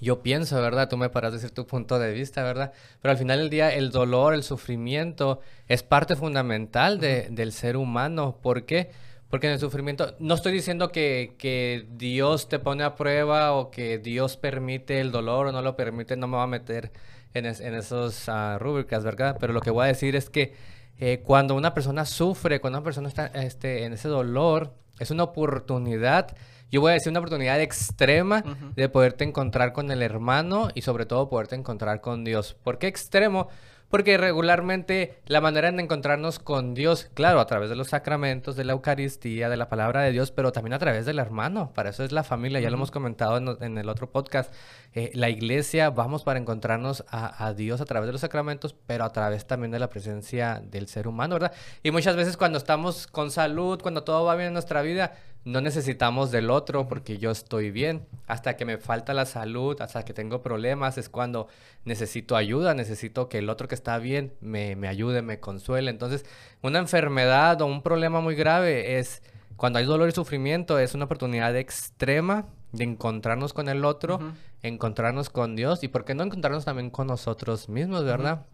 yo 0.00 0.22
pienso, 0.22 0.60
¿verdad? 0.60 0.88
Tú 0.88 0.96
me 0.96 1.08
paras 1.08 1.32
decir 1.32 1.50
tu 1.50 1.66
punto 1.66 1.98
de 1.98 2.12
vista, 2.12 2.42
¿verdad? 2.42 2.72
Pero 3.00 3.12
al 3.12 3.18
final 3.18 3.38
del 3.38 3.50
día, 3.50 3.72
el 3.72 3.90
dolor, 3.90 4.34
el 4.34 4.42
sufrimiento 4.42 5.40
es 5.68 5.82
parte 5.82 6.16
fundamental 6.16 6.98
de, 7.00 7.28
del 7.30 7.52
ser 7.52 7.76
humano. 7.76 8.38
¿Por 8.42 8.64
qué? 8.64 8.90
Porque 9.30 9.46
en 9.46 9.54
el 9.54 9.58
sufrimiento, 9.58 10.14
no 10.18 10.34
estoy 10.34 10.52
diciendo 10.52 10.90
que, 10.90 11.34
que, 11.38 11.86
Dios 11.96 12.48
te 12.48 12.58
pone 12.58 12.84
a 12.84 12.94
prueba 12.94 13.52
o 13.52 13.70
que 13.70 13.98
Dios 13.98 14.36
permite 14.36 15.00
el 15.00 15.10
dolor 15.10 15.48
o 15.48 15.52
no 15.52 15.62
lo 15.62 15.76
permite, 15.76 16.16
no 16.16 16.28
me 16.28 16.36
va 16.36 16.44
a 16.44 16.46
meter 16.46 16.92
en, 17.32 17.46
en 17.46 17.74
esos 17.74 18.28
uh, 18.28 18.58
rúbricas, 18.58 19.02
¿verdad? 19.02 19.36
Pero 19.40 19.52
lo 19.52 19.60
que 19.60 19.70
voy 19.70 19.84
a 19.84 19.88
decir 19.88 20.14
es 20.14 20.30
que 20.30 20.54
eh, 20.98 21.22
cuando 21.24 21.54
una 21.56 21.74
persona 21.74 22.04
sufre, 22.04 22.60
cuando 22.60 22.78
una 22.78 22.84
persona 22.84 23.08
está 23.08 23.26
este, 23.26 23.84
en 23.84 23.94
ese 23.94 24.08
dolor, 24.08 24.72
es 24.98 25.10
una 25.10 25.24
oportunidad, 25.24 26.36
yo 26.74 26.80
voy 26.80 26.90
a 26.90 26.94
decir 26.94 27.10
una 27.10 27.20
oportunidad 27.20 27.60
extrema 27.60 28.42
de 28.74 28.88
poderte 28.88 29.22
encontrar 29.22 29.72
con 29.72 29.92
el 29.92 30.02
hermano 30.02 30.70
y 30.74 30.82
sobre 30.82 31.06
todo 31.06 31.28
poderte 31.28 31.54
encontrar 31.54 32.00
con 32.00 32.24
Dios. 32.24 32.56
¿Por 32.64 32.78
qué 32.78 32.88
extremo? 32.88 33.46
Porque 33.88 34.18
regularmente 34.18 35.20
la 35.26 35.40
manera 35.40 35.70
de 35.70 35.82
encontrarnos 35.82 36.38
con 36.38 36.74
Dios, 36.74 37.10
claro, 37.14 37.40
a 37.40 37.46
través 37.46 37.70
de 37.70 37.76
los 37.76 37.88
sacramentos, 37.88 38.56
de 38.56 38.64
la 38.64 38.72
Eucaristía, 38.72 39.48
de 39.48 39.56
la 39.56 39.68
palabra 39.68 40.02
de 40.02 40.10
Dios, 40.10 40.30
pero 40.32 40.52
también 40.52 40.72
a 40.74 40.78
través 40.78 41.06
del 41.06 41.18
hermano. 41.18 41.72
Para 41.74 41.90
eso 41.90 42.02
es 42.02 42.10
la 42.10 42.24
familia, 42.24 42.60
ya 42.60 42.70
lo 42.70 42.76
hemos 42.76 42.90
comentado 42.90 43.56
en, 43.60 43.78
el 43.78 43.88
otro 43.88 44.10
podcast. 44.10 44.52
Eh, 44.94 45.10
la 45.14 45.30
iglesia, 45.30 45.90
vamos 45.90 46.24
para 46.24 46.38
encontrarnos 46.38 47.04
a, 47.08 47.46
a, 47.46 47.54
Dios 47.54 47.80
a 47.80 47.84
través 47.84 48.06
de 48.06 48.12
los 48.12 48.20
sacramentos, 48.20 48.74
pero 48.86 49.04
a 49.04 49.12
través 49.12 49.46
también 49.46 49.70
de 49.70 49.78
la 49.78 49.88
presencia 49.88 50.60
del 50.64 50.88
ser 50.88 51.06
humano, 51.06 51.34
¿verdad? 51.34 51.52
Y 51.82 51.90
muchas 51.90 52.16
veces 52.16 52.36
cuando 52.36 52.58
estamos 52.58 53.06
con 53.06 53.30
salud, 53.30 53.80
cuando 53.80 54.02
todo 54.02 54.24
va 54.24 54.34
bien 54.34 54.48
en 54.48 54.54
nuestra 54.54 54.82
vida, 54.82 55.12
no 55.44 55.60
necesitamos 55.60 56.30
del 56.30 56.50
otro 56.50 56.88
porque 56.88 57.18
yo 57.18 57.30
estoy 57.30 57.70
bien. 57.70 58.06
Hasta 58.26 58.56
que 58.56 58.64
me 58.64 58.78
falta 58.78 59.12
la 59.12 59.26
salud, 59.26 59.78
hasta 59.82 60.04
que 60.04 60.14
tengo 60.14 60.42
problemas, 60.42 60.96
es 60.96 61.10
cuando 61.10 61.48
necesito 61.84 62.36
ayuda, 62.36 62.72
necesito 62.72 63.28
que 63.28 63.38
el 63.38 63.50
otro 63.50 63.68
que 63.68 63.74
está 63.74 63.83
bien 64.00 64.32
me, 64.40 64.76
me 64.76 64.88
ayude, 64.88 65.22
me 65.22 65.40
consuele. 65.40 65.90
Entonces, 65.90 66.24
una 66.62 66.78
enfermedad 66.78 67.60
o 67.62 67.66
un 67.66 67.82
problema 67.82 68.20
muy 68.20 68.34
grave 68.34 68.98
es 68.98 69.22
cuando 69.56 69.78
hay 69.78 69.84
dolor 69.84 70.08
y 70.08 70.12
sufrimiento, 70.12 70.78
es 70.78 70.94
una 70.94 71.04
oportunidad 71.04 71.56
extrema 71.56 72.46
de 72.72 72.84
encontrarnos 72.84 73.52
con 73.52 73.68
el 73.68 73.84
otro, 73.84 74.18
encontrarnos 74.62 75.30
con 75.30 75.54
Dios 75.54 75.84
y 75.84 75.88
por 75.88 76.04
qué 76.04 76.14
no 76.14 76.24
encontrarnos 76.24 76.64
también 76.64 76.90
con 76.90 77.06
nosotros 77.06 77.68
mismos, 77.68 78.04
¿verdad? 78.04 78.46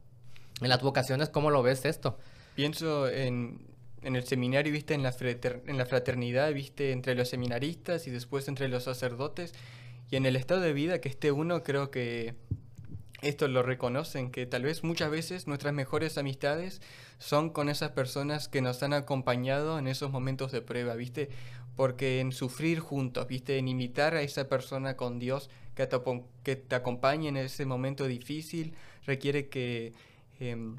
En 0.61 0.69
las 0.69 0.83
vocaciones, 0.83 1.31
¿cómo 1.31 1.51
lo 1.51 1.63
ves 1.63 1.87
esto? 1.87 2.19
Pienso 2.55 3.09
en 3.09 3.71
en 4.03 4.17
el 4.17 4.25
seminario, 4.25 4.73
viste, 4.73 4.95
en 4.95 5.03
la, 5.03 5.15
en 5.67 5.79
la 5.79 5.87
fraternidad, 5.87 6.53
viste, 6.53 6.93
entre 6.93 7.15
los 7.15 7.29
seminaristas 7.29 8.07
y 8.07 8.11
después 8.11 8.49
entre 8.49 8.69
los 8.69 8.85
sacerdotes. 8.85 9.53
Y 10.11 10.17
en 10.17 10.27
el 10.27 10.37
estado 10.37 10.61
de 10.61 10.73
vida 10.73 11.01
que 11.01 11.09
esté 11.09 11.33
uno, 11.33 11.63
creo 11.63 11.91
que 11.91 12.35
esto 13.23 13.49
lo 13.49 13.63
reconocen, 13.63 14.31
que 14.31 14.47
tal 14.47 14.63
vez 14.63 14.83
muchas 14.83 15.11
veces 15.11 15.47
nuestras 15.47 15.75
mejores 15.75 16.19
amistades 16.19 16.81
son 17.19 17.51
con 17.51 17.69
esas 17.69 17.91
personas 17.91 18.49
que 18.49 18.63
nos 18.63 18.83
han 18.83 18.93
acompañado 18.93 19.79
en 19.79 19.89
esos 19.89 20.11
momentos 20.11 20.53
de 20.53 20.63
prueba, 20.63 20.95
¿viste? 20.95 21.29
Porque 21.77 22.21
en 22.21 22.33
sufrir 22.33 22.81
juntos, 22.81 23.27
¿viste? 23.27 23.59
En 23.59 23.69
imitar 23.69 24.15
a 24.15 24.23
esa 24.23 24.49
persona 24.49 24.97
con 24.97 25.19
Dios 25.19 25.51
que 25.75 25.87
te, 25.87 25.97
que 26.43 26.57
te 26.57 26.75
acompañe 26.75 27.29
en 27.29 27.37
ese 27.37 27.67
momento 27.67 28.07
difícil, 28.07 28.75
requiere 29.07 29.49
que... 29.49 29.93
Em, 30.39 30.77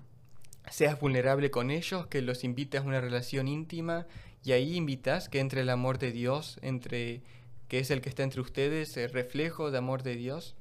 seas 0.69 0.99
vulnerable 0.99 1.49
con 1.49 1.71
ellos, 1.71 2.07
que 2.07 2.21
los 2.21 2.43
invites 2.43 2.81
a 2.81 2.83
una 2.83 3.01
relación 3.01 3.47
íntima 3.47 4.05
y 4.43 4.51
ahí 4.51 4.75
invitas 4.75 5.29
que 5.29 5.39
entre 5.39 5.61
el 5.61 5.69
amor 5.69 5.97
de 5.97 6.11
Dios, 6.11 6.59
entre 6.61 7.21
que 7.67 7.79
es 7.79 7.89
el 7.89 8.01
que 8.01 8.09
está 8.09 8.23
entre 8.23 8.41
ustedes, 8.41 8.95
el 8.97 9.09
reflejo 9.11 9.71
de 9.71 9.77
amor 9.77 10.03
de 10.03 10.15
Dios. 10.15 10.55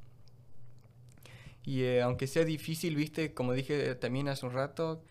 Y 1.65 1.83
eh, 1.83 2.03
aunque 2.03 2.27
sea 2.27 2.45
difícil, 2.45 2.97
viste, 2.97 3.35
como 3.35 3.53
dije 3.53 3.95
también 3.95 4.29
hace 4.29 4.47
un 4.47 4.53
rato, 4.53 5.03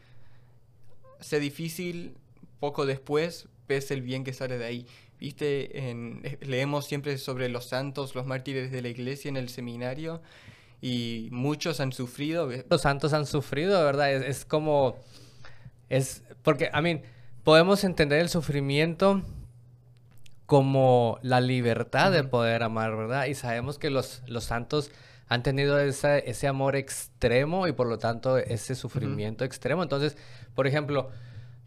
sea 1.19 1.39
difícil, 1.39 2.15
poco 2.59 2.85
después 2.85 3.47
ves 3.67 3.91
el 3.91 4.01
bien 4.01 4.23
que 4.23 4.33
sale 4.33 4.57
de 4.57 4.65
ahí. 4.65 4.87
Viste, 5.19 5.89
en, 5.89 6.21
eh, 6.23 6.37
leemos 6.41 6.85
siempre 6.85 7.17
sobre 7.17 7.49
los 7.49 7.65
santos, 7.65 8.15
los 8.15 8.25
mártires 8.25 8.71
de 8.71 8.81
la 8.81 8.89
iglesia 8.89 9.29
en 9.29 9.37
el 9.37 9.49
seminario, 9.49 10.21
y 10.81 11.27
muchos 11.31 11.79
han 11.79 11.91
sufrido. 11.91 12.49
Los 12.69 12.81
santos 12.81 13.13
han 13.13 13.25
sufrido, 13.25 13.83
¿verdad? 13.83 14.11
Es, 14.13 14.45
como, 14.45 14.97
es, 15.89 16.23
porque, 16.41 16.71
I 16.73 16.81
mean, 16.81 17.01
podemos 17.43 17.83
entender 17.83 18.21
el 18.21 18.29
sufrimiento 18.29 19.21
como 20.49 21.19
la 21.21 21.41
libertad 21.41 22.11
de 22.11 22.23
poder 22.23 22.63
amar, 22.63 22.97
¿verdad? 22.97 23.27
Y 23.27 23.35
sabemos 23.35 23.77
que 23.77 23.91
los, 23.91 24.23
los 24.25 24.45
santos 24.45 24.89
han 25.27 25.43
tenido 25.43 25.77
ese 25.77 26.47
amor 26.47 26.75
extremo 26.75 27.67
y 27.67 27.71
por 27.71 27.85
lo 27.85 27.99
tanto 27.99 28.35
ese 28.39 28.73
sufrimiento 28.73 29.45
extremo. 29.45 29.83
Entonces, 29.83 30.17
por 30.55 30.65
ejemplo, 30.65 31.11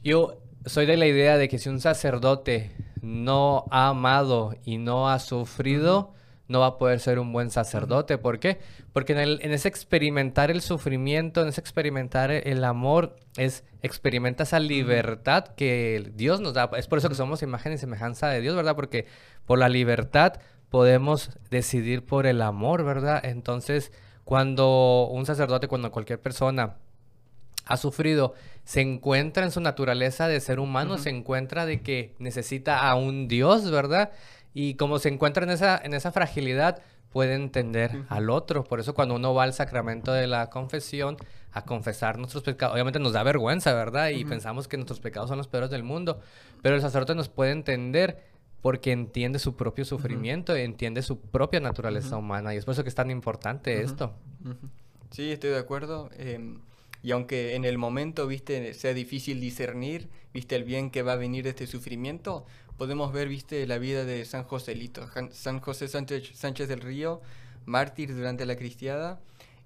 yo 0.03 0.43
soy 0.67 0.87
de 0.87 0.97
la 0.97 1.07
idea 1.07 1.39
de 1.39 1.49
que 1.49 1.61
si 1.61 1.69
un 1.69 1.79
sacerdote 1.79 2.75
no 3.01 3.67
ha 3.71 3.87
amado 3.87 4.57
y 4.65 4.79
no 4.79 5.09
ha 5.09 5.21
sufrido, 5.21 6.13
no 6.53 6.61
va 6.61 6.67
a 6.67 6.79
poder 6.79 7.01
ser 7.01 7.19
un 7.19 7.33
buen 7.33 7.51
sacerdote. 7.51 8.19
¿Por 8.19 8.39
qué? 8.39 8.61
Porque 8.93 9.15
en, 9.15 9.53
ese 9.53 9.69
experimentar 9.69 10.51
el 10.51 10.61
sufrimiento, 10.61 11.43
en 11.43 11.49
ese 11.49 11.61
experimentar 11.61 12.31
el 12.31 12.63
amor, 12.63 13.17
es 13.37 13.65
experimenta 13.83 14.45
esa 14.45 14.61
libertad 14.61 15.47
que 15.57 16.13
Dios 16.15 16.41
nos 16.41 16.55
da. 16.55 16.71
Es 16.77 16.87
por 16.87 16.99
eso 16.99 17.09
que 17.09 17.15
somos 17.15 17.43
imagen 17.43 17.73
y 17.73 17.79
semejanza 17.79 18.29
de 18.29 18.41
Dios, 18.43 18.55
¿verdad? 18.55 18.77
Porque 18.77 19.07
por 19.47 19.59
la 19.59 19.69
libertad 19.69 20.35
podemos 20.69 21.31
decidir 21.51 22.05
por 22.05 22.27
el 22.27 22.43
amor, 22.43 22.85
¿verdad? 22.85 23.25
Entonces, 23.25 23.91
cuando 24.25 25.09
un 25.11 25.27
sacerdote, 25.27 25.69
cuando 25.69 25.91
cualquier 25.91 26.21
persona 26.21 26.77
ha 27.67 27.77
sufrido, 27.77 28.35
se 28.65 28.83
encuentra 28.83 29.45
en 29.45 29.51
su 29.51 29.61
naturaleza 29.61 30.29
de 30.29 30.41
ser 30.41 30.61
humano, 30.61 30.99
se 30.99 31.11
encuentra 31.11 31.65
de 31.65 31.81
que 31.81 32.15
necesita 32.19 32.89
a 32.89 32.95
un 32.95 33.27
Dios, 33.27 33.71
¿verdad? 33.71 34.11
Y 34.55 34.75
como 34.75 34.99
se 34.99 35.09
encuentra 35.09 35.45
en 35.45 35.51
esa, 35.51 35.81
en 35.83 35.95
esa 35.95 36.13
fragilidad, 36.13 36.83
puede 37.11 37.35
entender 37.35 38.05
al 38.09 38.31
otro. 38.31 38.65
Por 38.65 38.81
eso 38.81 38.95
cuando 38.95 39.15
uno 39.15 39.35
va 39.35 39.45
al 39.45 39.55
sacramento 39.55 40.13
de 40.13 40.27
la 40.27 40.51
confesión 40.51 41.17
a 41.53 41.65
confesar 41.65 42.19
nuestros 42.19 42.43
pecados, 42.43 42.75
obviamente 42.75 42.99
nos 42.99 43.13
da 43.13 43.23
vergüenza, 43.23 43.75
¿verdad? 43.75 44.09
Y 44.11 44.25
pensamos 44.25 44.69
que 44.69 44.77
nuestros 44.77 45.01
pecados 45.01 45.29
son 45.29 45.39
los 45.39 45.49
peores 45.49 45.71
del 45.71 45.83
mundo. 45.83 46.21
Pero 46.63 46.75
el 46.75 46.81
sacerdote 46.81 47.15
nos 47.15 47.29
puede 47.29 47.53
entender 47.53 48.25
porque 48.63 48.93
entiende 48.93 49.39
su 49.39 49.57
propio 49.57 49.85
sufrimiento, 49.85 50.55
entiende 50.55 51.03
su 51.03 51.21
propia 51.21 51.61
naturaleza 51.61 52.17
humana. 52.17 52.55
Y 52.55 52.59
es 52.59 52.65
por 52.65 52.73
eso 52.73 52.83
que 52.85 52.89
es 52.89 52.95
tan 52.95 53.11
importante 53.11 53.83
esto. 53.83 54.15
Sí, 55.11 55.33
estoy 55.33 55.51
de 55.51 55.59
acuerdo. 55.59 56.09
Em, 56.17 56.61
y 57.03 57.11
aunque 57.11 57.57
en 57.57 57.65
el 57.65 57.77
momento, 57.77 58.27
viste, 58.29 58.73
sea 58.73 58.95
difícil 58.95 59.41
discernir, 59.41 60.09
viste, 60.33 60.55
el 60.55 60.63
bien 60.63 60.91
que 60.91 61.03
va 61.03 61.15
a 61.15 61.17
venir 61.17 61.43
de 61.43 61.51
este 61.51 61.67
sufrimiento, 61.67 62.47
podemos 62.83 63.13
ver, 63.13 63.29
viste, 63.29 63.65
la 63.69 63.79
vida 63.79 64.05
de 64.05 64.25
San 64.25 64.43
Joselito, 64.43 65.07
San 65.31 65.61
José 65.61 65.87
Sánchez, 65.87 66.33
Sánchez 66.35 66.69
del 66.69 66.81
Río, 66.81 67.21
mártir 67.65 68.13
durante 68.13 68.45
la 68.45 68.57
cristiada, 68.57 69.21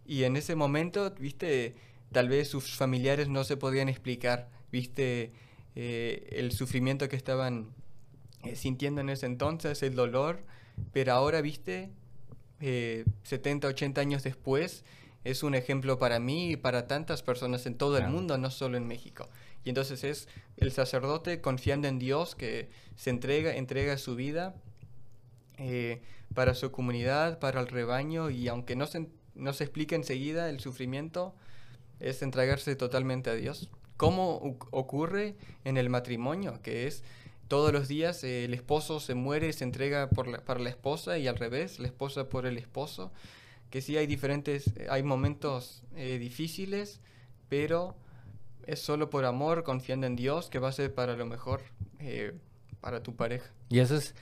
y 0.04 0.24
en 0.24 0.36
ese 0.36 0.54
momento, 0.54 1.10
viste, 1.18 1.76
tal 2.12 2.28
vez 2.28 2.48
sus 2.48 2.76
familiares 2.76 3.30
no 3.30 3.42
se 3.44 3.56
podían 3.56 3.88
explicar, 3.88 4.50
viste, 4.70 5.32
eh, 5.76 6.28
el 6.30 6.52
sufrimiento 6.52 7.08
que 7.08 7.16
estaban 7.16 7.68
eh, 8.44 8.54
sintiendo 8.54 9.00
en 9.00 9.08
ese 9.08 9.24
entonces, 9.24 9.82
el 9.82 9.94
dolor, 9.94 10.42
pero 10.92 11.14
ahora, 11.14 11.40
viste, 11.40 11.88
70, 12.60 13.66
eh, 13.66 13.70
80 13.70 13.98
años 13.98 14.24
después, 14.24 14.84
es 15.24 15.42
un 15.42 15.54
ejemplo 15.54 15.98
para 15.98 16.20
mí 16.20 16.50
y 16.50 16.56
para 16.56 16.86
tantas 16.86 17.22
personas 17.22 17.64
en 17.64 17.78
todo 17.78 17.96
el 17.96 18.08
mundo, 18.08 18.36
no 18.36 18.50
solo 18.50 18.76
en 18.76 18.86
México. 18.86 19.26
Y 19.66 19.70
entonces 19.70 20.04
es 20.04 20.28
el 20.56 20.70
sacerdote 20.70 21.40
confiando 21.40 21.88
en 21.88 21.98
Dios 21.98 22.36
que 22.36 22.70
se 22.94 23.10
entrega, 23.10 23.56
entrega 23.56 23.98
su 23.98 24.14
vida 24.14 24.54
eh, 25.58 26.02
para 26.34 26.54
su 26.54 26.70
comunidad, 26.70 27.40
para 27.40 27.60
el 27.60 27.66
rebaño, 27.66 28.30
y 28.30 28.46
aunque 28.46 28.76
no 28.76 28.86
se, 28.86 29.08
no 29.34 29.52
se 29.52 29.64
explica 29.64 29.96
enseguida 29.96 30.48
el 30.50 30.60
sufrimiento, 30.60 31.34
es 31.98 32.22
entregarse 32.22 32.76
totalmente 32.76 33.28
a 33.28 33.34
Dios. 33.34 33.68
¿Cómo 33.96 34.56
ocurre 34.70 35.34
en 35.64 35.78
el 35.78 35.90
matrimonio? 35.90 36.60
Que 36.62 36.86
es 36.86 37.02
todos 37.48 37.72
los 37.72 37.88
días 37.88 38.22
eh, 38.22 38.44
el 38.44 38.54
esposo 38.54 39.00
se 39.00 39.16
muere 39.16 39.48
y 39.48 39.52
se 39.52 39.64
entrega 39.64 40.10
para 40.10 40.60
la 40.60 40.70
esposa 40.70 41.18
y 41.18 41.26
al 41.26 41.38
revés, 41.38 41.80
la 41.80 41.88
esposa 41.88 42.28
por 42.28 42.46
el 42.46 42.56
esposo. 42.56 43.10
Que 43.70 43.80
sí 43.80 43.96
hay 43.96 44.06
diferentes, 44.06 44.74
hay 44.88 45.02
momentos 45.02 45.82
eh, 45.96 46.18
difíciles, 46.18 47.00
pero 47.48 47.96
es 48.66 48.80
solo 48.80 49.10
por 49.10 49.24
amor, 49.24 49.62
confiando 49.62 50.06
en 50.06 50.16
Dios, 50.16 50.50
que 50.50 50.58
va 50.58 50.68
a 50.68 50.72
ser 50.72 50.92
para 50.92 51.16
lo 51.16 51.26
mejor 51.26 51.62
eh, 52.00 52.34
para 52.80 53.02
tu 53.02 53.14
pareja. 53.16 53.50
Y 53.68 53.78
eso 53.78 53.96
es, 53.96 54.14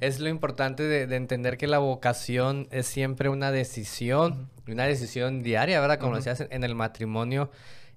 es 0.00 0.20
lo 0.20 0.28
importante 0.28 0.82
de, 0.82 1.16
entender 1.16 1.56
que 1.56 1.66
la 1.66 1.78
vocación 1.78 2.68
es 2.70 2.86
siempre 2.86 3.28
una 3.28 3.50
decisión, 3.50 4.50
una 4.66 4.84
decisión 4.84 5.42
diaria, 5.42 5.80
¿verdad? 5.80 5.98
Como 5.98 6.16
decías 6.16 6.44
en 6.48 6.64
el 6.64 6.74
matrimonio. 6.74 7.50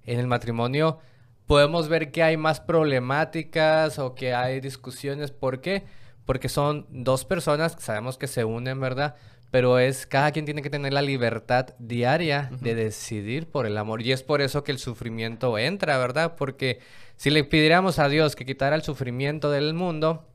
En 0.04 0.20
el 0.20 0.26
matrimonio 0.26 0.98
podemos 1.46 1.88
ver 1.88 2.12
que 2.12 2.22
hay 2.22 2.36
más 2.36 2.60
problemáticas 2.60 3.98
o 3.98 4.14
que 4.14 4.34
hay 4.34 4.60
discusiones. 4.60 5.30
¿Por 5.32 5.60
qué? 5.60 5.84
Porque 6.24 6.48
son 6.48 6.86
dos 6.90 7.24
personas 7.24 7.76
que 7.76 7.82
sabemos 7.82 8.18
que 8.18 8.26
se 8.26 8.44
unen, 8.44 8.80
¿verdad? 8.80 9.16
Pero 9.56 9.78
es 9.78 10.04
cada 10.06 10.32
quien 10.32 10.44
tiene 10.44 10.60
que 10.60 10.68
tener 10.68 10.92
la 10.92 11.00
libertad 11.00 11.68
diaria 11.78 12.50
de 12.60 12.74
decidir 12.74 13.46
por 13.46 13.64
el 13.64 13.78
amor 13.78 14.02
y 14.02 14.12
es 14.12 14.22
por 14.22 14.42
eso 14.42 14.62
que 14.62 14.70
el 14.70 14.78
sufrimiento 14.78 15.56
entra, 15.56 15.96
¿verdad? 15.96 16.34
Porque 16.36 16.80
si 17.16 17.30
le 17.30 17.42
pidiéramos 17.42 17.98
a 17.98 18.10
Dios 18.10 18.36
que 18.36 18.44
quitara 18.44 18.76
el 18.76 18.82
sufrimiento 18.82 19.50
del 19.50 19.72
mundo, 19.72 20.26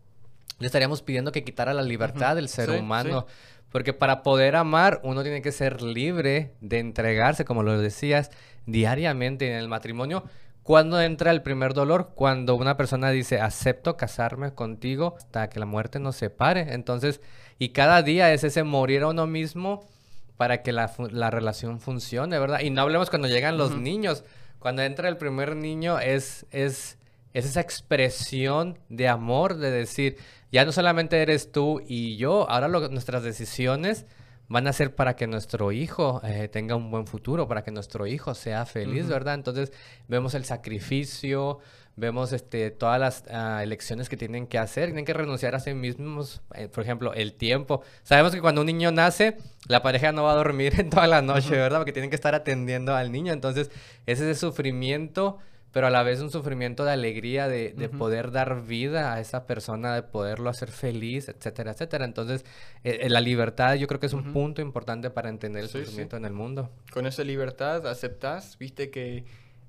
le 0.58 0.66
estaríamos 0.66 1.04
pidiendo 1.04 1.32
que 1.32 1.44
quitara 1.44 1.76
la 1.76 1.84
libertad 1.84 2.36
del 2.36 2.50
ser 2.50 2.72
humano. 2.72 3.28
Porque 3.72 3.94
para 3.94 4.24
poder 4.24 4.56
amar, 4.56 5.02
uno 5.04 5.22
tiene 5.22 5.44
que 5.44 5.52
ser 5.52 5.84
libre 5.84 6.54
de 6.60 6.80
entregarse, 6.80 7.46
como 7.46 7.62
lo 7.62 7.78
decías, 7.78 8.32
diariamente 8.66 9.52
en 9.52 9.56
el 9.56 9.68
matrimonio. 9.68 10.24
¿Cuándo 10.64 11.02
entra 11.02 11.32
el 11.32 11.42
primer 11.42 11.74
dolor? 11.74 12.12
Cuando 12.14 12.56
una 12.56 12.78
persona 12.78 13.10
dice, 13.10 13.40
acepto 13.40 13.98
casarme 13.98 14.54
contigo 14.54 15.16
hasta 15.18 15.50
que 15.50 15.60
la 15.60 15.66
muerte 15.66 16.00
nos 16.00 16.16
separe. 16.16 16.74
Entonces, 16.74 17.20
y 17.58 17.70
cada 17.70 18.04
día 18.04 18.32
es 18.32 18.44
ese 18.44 18.64
morir 18.64 19.02
a 19.02 19.08
uno 19.08 19.26
mismo 19.26 19.84
para 20.38 20.62
que 20.62 20.72
la, 20.72 20.88
relación 21.32 21.80
funcione, 21.80 22.38
¿verdad? 22.38 22.62
Y 22.62 22.70
no 22.70 22.82
hablemos 22.82 23.10
cuando 23.10 23.28
llegan 23.28 23.58
los 23.58 23.76
niños. 23.76 24.24
Cuando 24.60 24.84
entra 24.84 25.10
el 25.10 25.18
primer 25.18 25.56
niño 25.56 26.00
es, 26.00 26.46
es, 26.52 27.00
es 27.34 27.46
esa 27.46 27.62
expresión 27.62 28.78
de 28.90 29.08
amor, 29.08 29.58
de 29.58 29.72
decir, 29.72 30.18
ya 30.52 30.64
no 30.64 30.72
solamente 30.72 31.22
eres 31.22 31.52
tú 31.52 31.82
y 31.88 32.18
yo, 32.18 32.48
ahora 32.50 32.68
nuestras 32.68 33.24
decisiones 33.24 34.06
van 34.52 34.68
a 34.68 34.74
ser 34.74 34.94
para 34.94 35.16
que 35.16 35.28
nuestro 35.28 35.72
hijo 35.72 36.20
eh, 36.26 36.50
tenga 36.50 36.76
un 36.76 36.92
buen 36.92 37.08
futuro, 37.08 37.48
para 37.48 37.64
que 37.64 37.72
nuestro 37.72 38.06
hijo 38.06 38.36
sea 38.36 38.66
feliz, 38.66 39.08
¿verdad? 39.08 39.36
Entonces 39.36 39.72
vemos 40.10 40.34
el 40.34 40.44
sacrificio, 40.44 41.60
vemos 41.96 42.34
este, 42.34 42.70
todas 42.70 43.00
las 43.00 43.24
ah, 43.32 43.64
elecciones 43.64 44.10
que 44.10 44.18
tienen 44.18 44.48
que 44.48 44.58
hacer, 44.58 44.88
tienen 44.88 45.06
que 45.06 45.14
renunciar 45.14 45.56
a 45.56 45.62
sí 45.62 45.74
mismos, 45.74 46.42
eh, 46.54 46.68
por 46.68 46.84
ejemplo, 46.84 47.14
el 47.14 47.34
tiempo. 47.34 47.82
Sabemos 48.04 48.34
que 48.34 48.42
cuando 48.42 48.60
un 48.60 48.68
niño 48.68 48.92
nace, 48.92 49.38
la 49.68 49.82
pareja 49.82 50.12
no 50.12 50.24
va 50.24 50.34
a 50.34 50.36
dormir 50.36 50.74
en 50.82 50.90
toda 50.90 51.08
la 51.08 51.22
noche, 51.22 51.52
¿verdad? 51.52 51.80
Porque 51.80 51.94
tienen 51.94 52.10
que 52.10 52.18
estar 52.18 52.36
atendiendo 52.36 52.94
al 52.94 53.10
niño, 53.14 53.32
entonces 53.32 53.72
es 54.06 54.20
ese 54.20 54.36
sufrimiento, 54.36 55.38
pero 55.72 55.88
a 55.88 55.90
la 55.90 56.04
vez 56.04 56.20
un 56.20 56.30
sufrimiento 56.30 56.84
de 56.84 56.92
alegría, 56.92 57.48
de, 57.48 57.74
de 57.74 57.90
poder 57.90 58.32
dar 58.32 58.64
vida 58.64 59.14
a 59.14 59.20
esa 59.20 59.48
persona, 59.48 59.96
de 59.96 60.04
poderlo 60.04 60.50
hacer 60.50 60.70
feliz, 60.70 61.30
etcétera, 61.30 61.72
etcétera. 61.72 62.06
Entonces, 62.06 62.46
eh, 62.84 63.00
eh, 63.04 63.10
la 63.10 63.22
libertad 63.22 63.76
yo 63.76 63.88
creo 63.88 64.00
que 64.00 64.08
es 64.08 64.14
un 64.14 64.34
punto 64.34 64.62
importante 64.62 65.10
para 65.10 65.30
entender 65.30 65.64
el 65.64 65.70
sufrimiento 65.70 66.18
en 66.18 66.26
el 66.26 66.34
mundo. 66.34 66.70
Con 66.92 67.08
esa 67.08 67.24
libertad 67.24 67.88
aceptas, 67.88 68.58
viste 68.58 68.90
que 68.90 69.24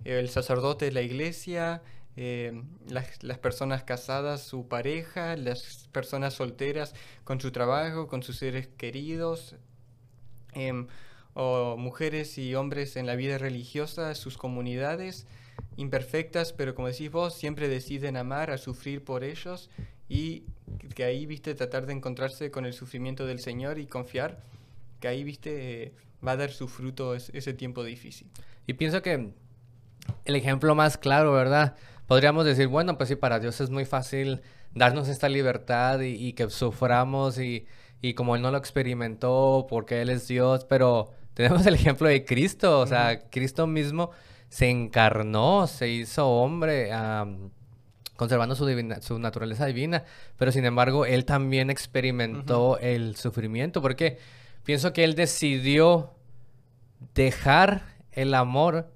el 0.05 0.29
sacerdote 0.29 0.87
de 0.87 0.93
la 0.93 1.03
iglesia 1.03 1.83
eh, 2.17 2.63
las, 2.89 3.39
personas 3.39 3.85
casadas, 3.85 4.43
su 4.43 4.69
pareja, 4.69 5.35
las 5.37 5.89
personas 5.93 6.35
solteras 6.35 6.95
con 7.25 7.41
su 7.41 7.53
trabajo, 7.53 8.07
con 8.07 8.23
sus 8.23 8.37
seres 8.37 8.69
queridos, 8.77 9.57
em, 10.53 10.89
o 11.35 11.77
mujeres 11.79 12.37
y 12.37 12.55
hombres 12.55 12.97
en 12.97 13.07
la 13.07 13.17
vida 13.17 13.39
religiosa, 13.39 14.15
sus 14.15 14.37
comunidades 14.37 15.27
imperfectas, 15.77 16.53
pero 16.53 16.75
como 16.75 16.89
decís 16.89 17.11
vos, 17.11 17.35
siempre 17.35 17.69
deciden 17.69 18.17
amar, 18.17 18.51
a 18.51 18.59
sufrir 18.59 19.05
por 19.05 19.25
ellos 19.25 19.71
y 20.09 20.45
que 20.95 21.05
ahí, 21.05 21.27
viste, 21.27 21.55
tratar 21.55 21.87
de 21.87 21.93
encontrarse 21.93 22.51
con 22.51 22.67
el 22.67 22.73
sufrimiento 22.73 23.27
del 23.27 23.41
Señor 23.41 23.79
y 23.79 23.87
confiar 23.87 24.43
que 25.01 25.09
ahí, 25.09 25.25
viste, 25.25 25.93
va 26.27 26.33
a 26.33 26.37
dar 26.37 26.51
su 26.51 26.69
fruto 26.69 27.15
ese 27.15 27.55
tiempo 27.55 27.83
difícil. 27.85 28.29
Y 28.67 28.75
pienso 28.75 29.03
que 29.03 29.31
el 30.25 30.37
ejemplo 30.37 30.75
más 30.75 30.97
claro, 30.99 31.33
¿verdad? 31.33 31.77
podríamos 32.13 32.45
decir, 32.45 32.69
bueno, 32.69 32.99
pues 32.99 33.09
sí, 33.09 33.17
para 33.17 33.39
Dios 33.41 33.59
es 33.63 33.71
muy 33.71 33.87
fácil 33.87 34.43
darnos 34.75 35.09
esta 35.09 35.31
libertad 35.31 36.01
y, 36.01 36.35
que 36.35 36.51
suframos 36.51 37.39
y, 37.39 37.67
y, 38.03 38.13
como 38.13 38.37
Él 38.37 38.43
no 38.43 38.51
lo 38.51 38.59
experimentó 38.59 39.67
porque 39.67 40.03
Él 40.03 40.11
es 40.11 40.29
Dios, 40.29 40.67
pero 40.67 41.13
tenemos 41.33 41.65
el 41.65 41.75
ejemplo 41.75 42.09
de 42.09 42.27
Cristo, 42.27 42.81
o 42.81 42.87
sea, 42.87 43.31
Cristo 43.31 43.67
mismo 43.67 44.11
se 44.53 44.69
encarnó, 44.69 45.67
se 45.67 45.89
hizo 45.89 46.29
hombre. 46.29 46.91
conservando 48.17 48.55
su, 48.55 48.67
su 49.01 49.19
naturaleza 49.19 49.65
divina, 49.65 50.05
pero 50.37 50.53
sin 50.53 50.67
embargo 50.67 51.07
él 51.07 51.25
también 51.25 51.71
experimentó 51.71 52.79
el 52.79 53.17
sufrimiento, 53.17 53.81
porque 53.81 54.19
pienso 54.63 54.93
que 54.93 55.05
él 55.05 55.15
decidió 55.15 56.13
dejar 57.15 57.97
el 58.13 58.35
amor 58.35 58.93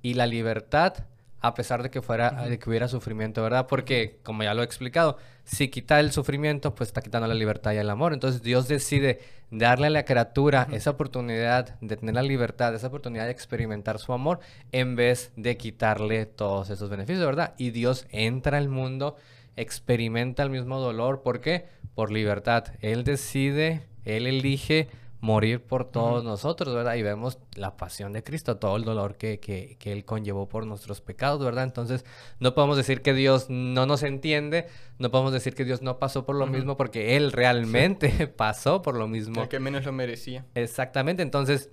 y 0.00 0.14
la 0.14 0.26
libertad 0.26 1.04
a 1.40 1.54
pesar 1.54 1.82
de 1.82 1.90
que 1.90 2.02
fuera 2.02 2.30
de 2.48 2.58
que 2.58 2.68
hubiera 2.68 2.88
sufrimiento, 2.88 3.42
¿verdad? 3.42 3.66
Porque 3.66 4.18
como 4.22 4.42
ya 4.42 4.54
lo 4.54 4.62
he 4.62 4.64
explicado, 4.64 5.16
si 5.44 5.68
quita 5.68 5.98
el 5.98 6.12
sufrimiento, 6.12 6.74
pues 6.74 6.90
está 6.90 7.00
quitando 7.00 7.26
la 7.26 7.34
libertad 7.34 7.72
y 7.72 7.78
el 7.78 7.88
amor. 7.88 8.12
Entonces 8.12 8.42
Dios 8.42 8.68
decide 8.68 9.20
darle 9.50 9.86
a 9.86 9.90
la 9.90 10.04
criatura 10.04 10.68
esa 10.70 10.90
oportunidad 10.90 11.78
de 11.80 11.96
tener 11.96 12.14
la 12.14 12.22
libertad, 12.22 12.74
esa 12.74 12.88
oportunidad 12.88 13.24
de 13.24 13.32
experimentar 13.32 13.98
su 13.98 14.12
amor 14.12 14.40
en 14.70 14.96
vez 14.96 15.32
de 15.36 15.56
quitarle 15.56 16.26
todos 16.26 16.70
esos 16.70 16.90
beneficios, 16.90 17.24
¿verdad? 17.24 17.54
Y 17.56 17.70
Dios 17.70 18.06
entra 18.10 18.58
al 18.58 18.68
mundo, 18.68 19.16
experimenta 19.56 20.42
el 20.42 20.50
mismo 20.50 20.78
dolor, 20.78 21.22
¿por 21.22 21.40
qué? 21.40 21.66
Por 21.94 22.12
libertad. 22.12 22.66
Él 22.80 23.02
decide, 23.02 23.86
él 24.04 24.26
elige 24.26 24.88
morir 25.20 25.62
por 25.62 25.84
todos 25.84 26.24
nosotros, 26.24 26.74
¿verdad? 26.74 26.94
Y 26.94 27.02
vemos 27.02 27.38
la 27.54 27.76
pasión 27.76 28.12
de 28.12 28.22
Cristo, 28.22 28.56
todo 28.56 28.76
el 28.76 28.84
dolor 28.84 29.16
que, 29.16 29.38
que, 29.38 29.76
que, 29.78 29.92
Él 29.92 30.04
conllevó 30.04 30.48
por 30.48 30.66
nuestros 30.66 31.00
pecados, 31.00 31.44
¿verdad? 31.44 31.64
Entonces, 31.64 32.04
no 32.38 32.54
podemos 32.54 32.76
decir 32.76 33.02
que 33.02 33.12
Dios 33.12 33.46
no 33.50 33.86
nos 33.86 34.02
entiende, 34.02 34.66
no 34.98 35.10
podemos 35.10 35.32
decir 35.32 35.54
que 35.54 35.64
Dios 35.64 35.82
no 35.82 35.98
pasó 35.98 36.24
por 36.24 36.36
lo 36.36 36.46
mismo, 36.46 36.76
porque 36.76 37.16
Él 37.16 37.32
realmente 37.32 38.26
pasó 38.36 38.82
por 38.82 38.96
lo 38.96 39.08
mismo. 39.08 39.42
El 39.42 39.48
que 39.48 39.60
menos 39.60 39.84
lo 39.84 39.92
merecía. 39.92 40.44
Exactamente, 40.54 41.22
entonces... 41.22 41.70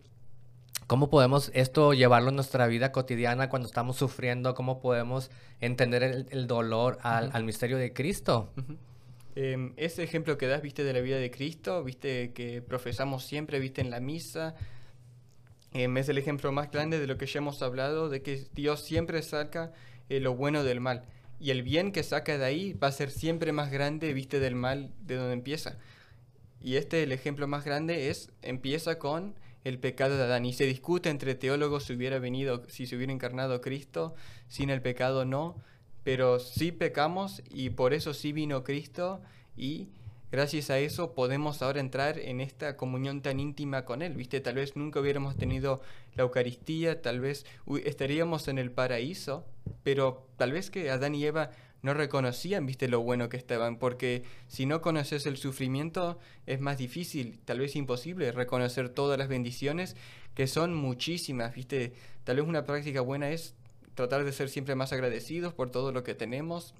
¿Cómo 0.85 1.09
podemos 1.09 1.51
esto 1.53 1.93
llevarlo 1.93 2.29
en 2.29 2.35
nuestra 2.35 2.65
vida 2.65 2.93
cotidiana 2.93 3.49
cuando 3.49 3.67
estamos 3.67 3.97
sufriendo? 3.97 4.55
¿Cómo 4.55 4.79
podemos 4.79 5.29
entender 5.59 6.01
el, 6.29 6.47
dolor 6.47 6.97
al, 7.01 7.29
al, 7.33 7.43
misterio 7.43 7.77
de 7.77 7.91
Cristo? 7.91 8.53
Em, 9.39 9.73
ese 9.77 10.01
ejemplo 10.01 10.35
que 10.35 10.47
das, 10.47 10.63
viste, 10.63 10.83
de 10.83 10.93
la 10.93 10.99
vida 10.99 11.17
de 11.19 11.29
Cristo, 11.29 11.83
viste, 11.83 12.33
que 12.33 12.63
profesamos 12.63 13.23
siempre, 13.23 13.59
viste, 13.59 13.81
en 13.81 13.91
la 13.91 13.99
misa, 13.99 14.55
em, 15.73 15.95
es 15.95 16.09
el 16.09 16.17
ejemplo 16.17 16.51
más 16.51 16.71
grande 16.71 16.99
de 16.99 17.05
lo 17.05 17.19
que 17.19 17.27
ya 17.27 17.37
hemos 17.37 17.61
hablado, 17.61 18.09
de 18.09 18.23
que 18.23 18.47
Dios 18.53 18.83
siempre 18.83 19.21
saca 19.21 19.73
eh, 20.09 20.19
lo 20.21 20.35
bueno 20.35 20.63
del 20.63 20.79
mal. 20.79 21.05
Y 21.39 21.51
el 21.51 21.61
bien 21.61 21.91
que 21.91 22.01
saca 22.01 22.35
de 22.39 22.45
ahí 22.45 22.73
va 22.73 22.87
a 22.87 22.91
ser 22.91 23.11
siempre 23.11 23.51
más 23.51 23.69
grande, 23.69 24.11
viste, 24.11 24.39
del 24.39 24.55
mal 24.55 24.91
de 25.01 25.17
donde 25.17 25.33
empieza. 25.33 25.77
Y 26.59 26.77
este, 26.77 27.03
el 27.03 27.11
ejemplo 27.11 27.45
más 27.47 27.63
grande 27.63 28.09
es, 28.09 28.31
empieza 28.41 28.97
con 28.97 29.35
el 29.63 29.77
pecado 29.77 30.17
de 30.17 30.23
Adán. 30.23 30.45
Y 30.45 30.53
se 30.53 30.65
discute 30.65 31.09
entre 31.09 31.35
teólogos 31.35 31.83
si 31.83 31.93
hubiera 31.93 32.17
venido, 32.17 32.63
si 32.69 32.87
se 32.87 32.95
hubiera 32.95 33.13
encarnado 33.13 33.61
Cristo, 33.61 34.15
sin 34.47 34.71
el 34.71 34.81
pecado 34.81 35.25
no 35.25 35.57
pero 36.07 36.39
sí 36.39 36.71
pecamos 36.71 37.43
y 37.49 37.71
por 37.71 37.93
eso 37.93 38.13
sí 38.13 38.31
vino 38.31 38.63
Cristo 38.63 39.19
y 39.57 39.89
gracias 40.31 40.69
a 40.69 40.79
eso 40.79 41.13
podemos 41.13 41.61
ahora 41.61 41.81
entrar 41.81 42.17
en 42.17 42.39
esta 42.39 42.77
comunión 42.77 43.21
tan 43.21 43.41
íntima 43.41 43.83
con 43.83 44.01
Él, 44.01 44.13
¿viste? 44.13 44.39
Tal 44.39 44.55
vez 44.55 44.77
nunca 44.77 45.01
hubiéramos 45.01 45.35
tenido 45.35 45.81
la 46.15 46.23
Eucaristía, 46.23 47.01
tal 47.01 47.19
vez 47.19 47.45
estaríamos 47.83 48.47
en 48.47 48.57
el 48.57 48.71
paraíso, 48.71 49.43
pero 49.83 50.25
tal 50.37 50.53
vez 50.53 50.71
que 50.71 50.89
Adán 50.89 51.13
y 51.13 51.25
Eva 51.25 51.51
no 51.81 51.93
reconocían, 51.93 52.65
¿viste? 52.65 52.87
Lo 52.87 53.01
bueno 53.01 53.27
que 53.27 53.35
estaban, 53.35 53.77
porque 53.77 54.23
si 54.47 54.65
no 54.65 54.79
conoces 54.79 55.25
el 55.25 55.35
sufrimiento 55.35 56.19
es 56.45 56.61
más 56.61 56.77
difícil, 56.77 57.37
tal 57.43 57.59
vez 57.59 57.75
imposible, 57.75 58.31
reconocer 58.31 58.87
todas 58.87 59.19
las 59.19 59.27
bendiciones, 59.27 59.97
que 60.35 60.47
son 60.47 60.73
muchísimas, 60.73 61.53
¿viste? 61.53 61.91
Tal 62.23 62.37
vez 62.37 62.45
una 62.45 62.63
práctica 62.63 63.01
buena 63.01 63.29
es 63.29 63.55
tratar 63.97 64.23
de 64.23 64.31
ser 64.31 64.47
siempre 64.47 64.75
más 64.75 64.93
agradecidos 64.93 65.53
por 65.53 65.71
todo 65.71 65.91
lo 65.91 66.03
que 66.03 66.13
tenemos, 66.13 66.75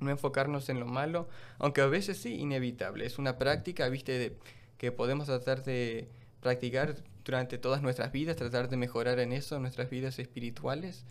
no 0.00 0.10
enfocarnos 0.10 0.68
en 0.68 0.80
lo 0.80 0.86
malo, 0.86 1.28
aunque 1.58 1.80
a 1.80 1.86
veces 1.86 2.18
sí, 2.18 2.34
inevitable. 2.34 3.06
Es 3.06 3.18
una 3.18 3.38
práctica, 3.38 3.88
viste, 3.88 4.36
que 4.76 4.90
podemos 4.90 5.26
tratar 5.26 5.62
de 5.62 6.08
practicar 6.40 6.96
durante 7.24 7.56
todas 7.56 7.82
nuestras 7.82 8.10
vidas, 8.10 8.36
tratar 8.36 8.68
de 8.68 8.76
mejorar 8.76 9.20
en 9.20 9.32
eso, 9.32 9.60
nuestras 9.60 9.90
vidas 9.90 10.18
espirituales, 10.18 11.04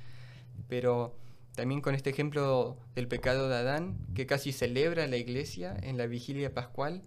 pero 0.68 1.16
también 1.56 1.80
con 1.80 1.96
este 1.96 2.10
ejemplo 2.10 2.78
del 2.94 3.08
pecado 3.08 3.48
de 3.48 3.56
Adán, 3.56 3.98
que 4.16 4.26
casi 4.26 4.52
celebra 4.52 5.08
la 5.08 5.18
iglesia 5.18 5.78
en 5.82 5.98
la 5.98 6.06
vigilia 6.06 6.54
pascual, 6.54 7.02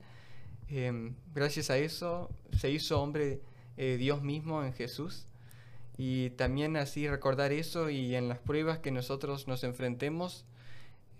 em, 0.68 1.16
gracias 1.34 1.68
a 1.68 1.76
eso 1.76 2.30
se 2.58 2.70
hizo 2.70 3.02
hombre 3.02 3.42
eh, 3.76 3.98
Dios 3.98 4.22
mismo 4.22 4.64
en 4.64 4.72
Jesús 4.72 5.26
y 6.04 6.30
también 6.30 6.76
así 6.76 7.08
recordar 7.08 7.52
eso 7.52 7.88
y 7.88 8.16
en 8.16 8.28
las 8.28 8.40
pruebas 8.40 8.80
que 8.80 8.90
nosotros 8.90 9.46
nos 9.46 9.62
enfrentemos, 9.62 10.44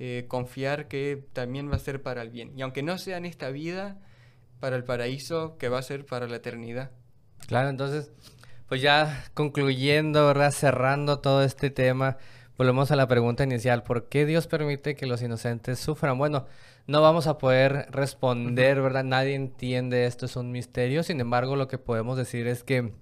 eh, 0.00 0.24
confiar 0.26 0.88
que 0.88 1.24
también 1.32 1.70
va 1.70 1.76
a 1.76 1.78
ser 1.78 2.02
para 2.02 2.20
el 2.20 2.30
bien. 2.30 2.50
Y 2.58 2.62
aunque 2.62 2.82
no 2.82 2.98
sea 2.98 3.16
en 3.16 3.24
esta 3.24 3.50
vida, 3.50 4.00
para 4.58 4.74
el 4.74 4.82
paraíso, 4.82 5.56
que 5.56 5.68
va 5.68 5.78
a 5.78 5.82
ser 5.82 6.04
para 6.04 6.26
la 6.26 6.34
eternidad. 6.34 6.90
Claro, 7.46 7.68
entonces, 7.68 8.10
pues 8.66 8.82
ya 8.82 9.24
concluyendo, 9.34 10.26
¿verdad? 10.26 10.50
Cerrando 10.50 11.20
todo 11.20 11.44
este 11.44 11.70
tema, 11.70 12.16
volvemos 12.58 12.90
a 12.90 12.96
la 12.96 13.06
pregunta 13.06 13.44
inicial, 13.44 13.84
¿por 13.84 14.08
qué 14.08 14.26
Dios 14.26 14.48
permite 14.48 14.96
que 14.96 15.06
los 15.06 15.22
inocentes 15.22 15.78
sufran? 15.78 16.18
Bueno, 16.18 16.46
no 16.88 17.02
vamos 17.02 17.28
a 17.28 17.38
poder 17.38 17.86
responder, 17.92 18.82
¿verdad? 18.82 19.04
Nadie 19.04 19.36
entiende 19.36 20.06
esto, 20.06 20.26
es 20.26 20.34
un 20.34 20.50
misterio, 20.50 21.04
sin 21.04 21.20
embargo, 21.20 21.54
lo 21.54 21.68
que 21.68 21.78
podemos 21.78 22.16
decir 22.16 22.48
es 22.48 22.64
que 22.64 22.92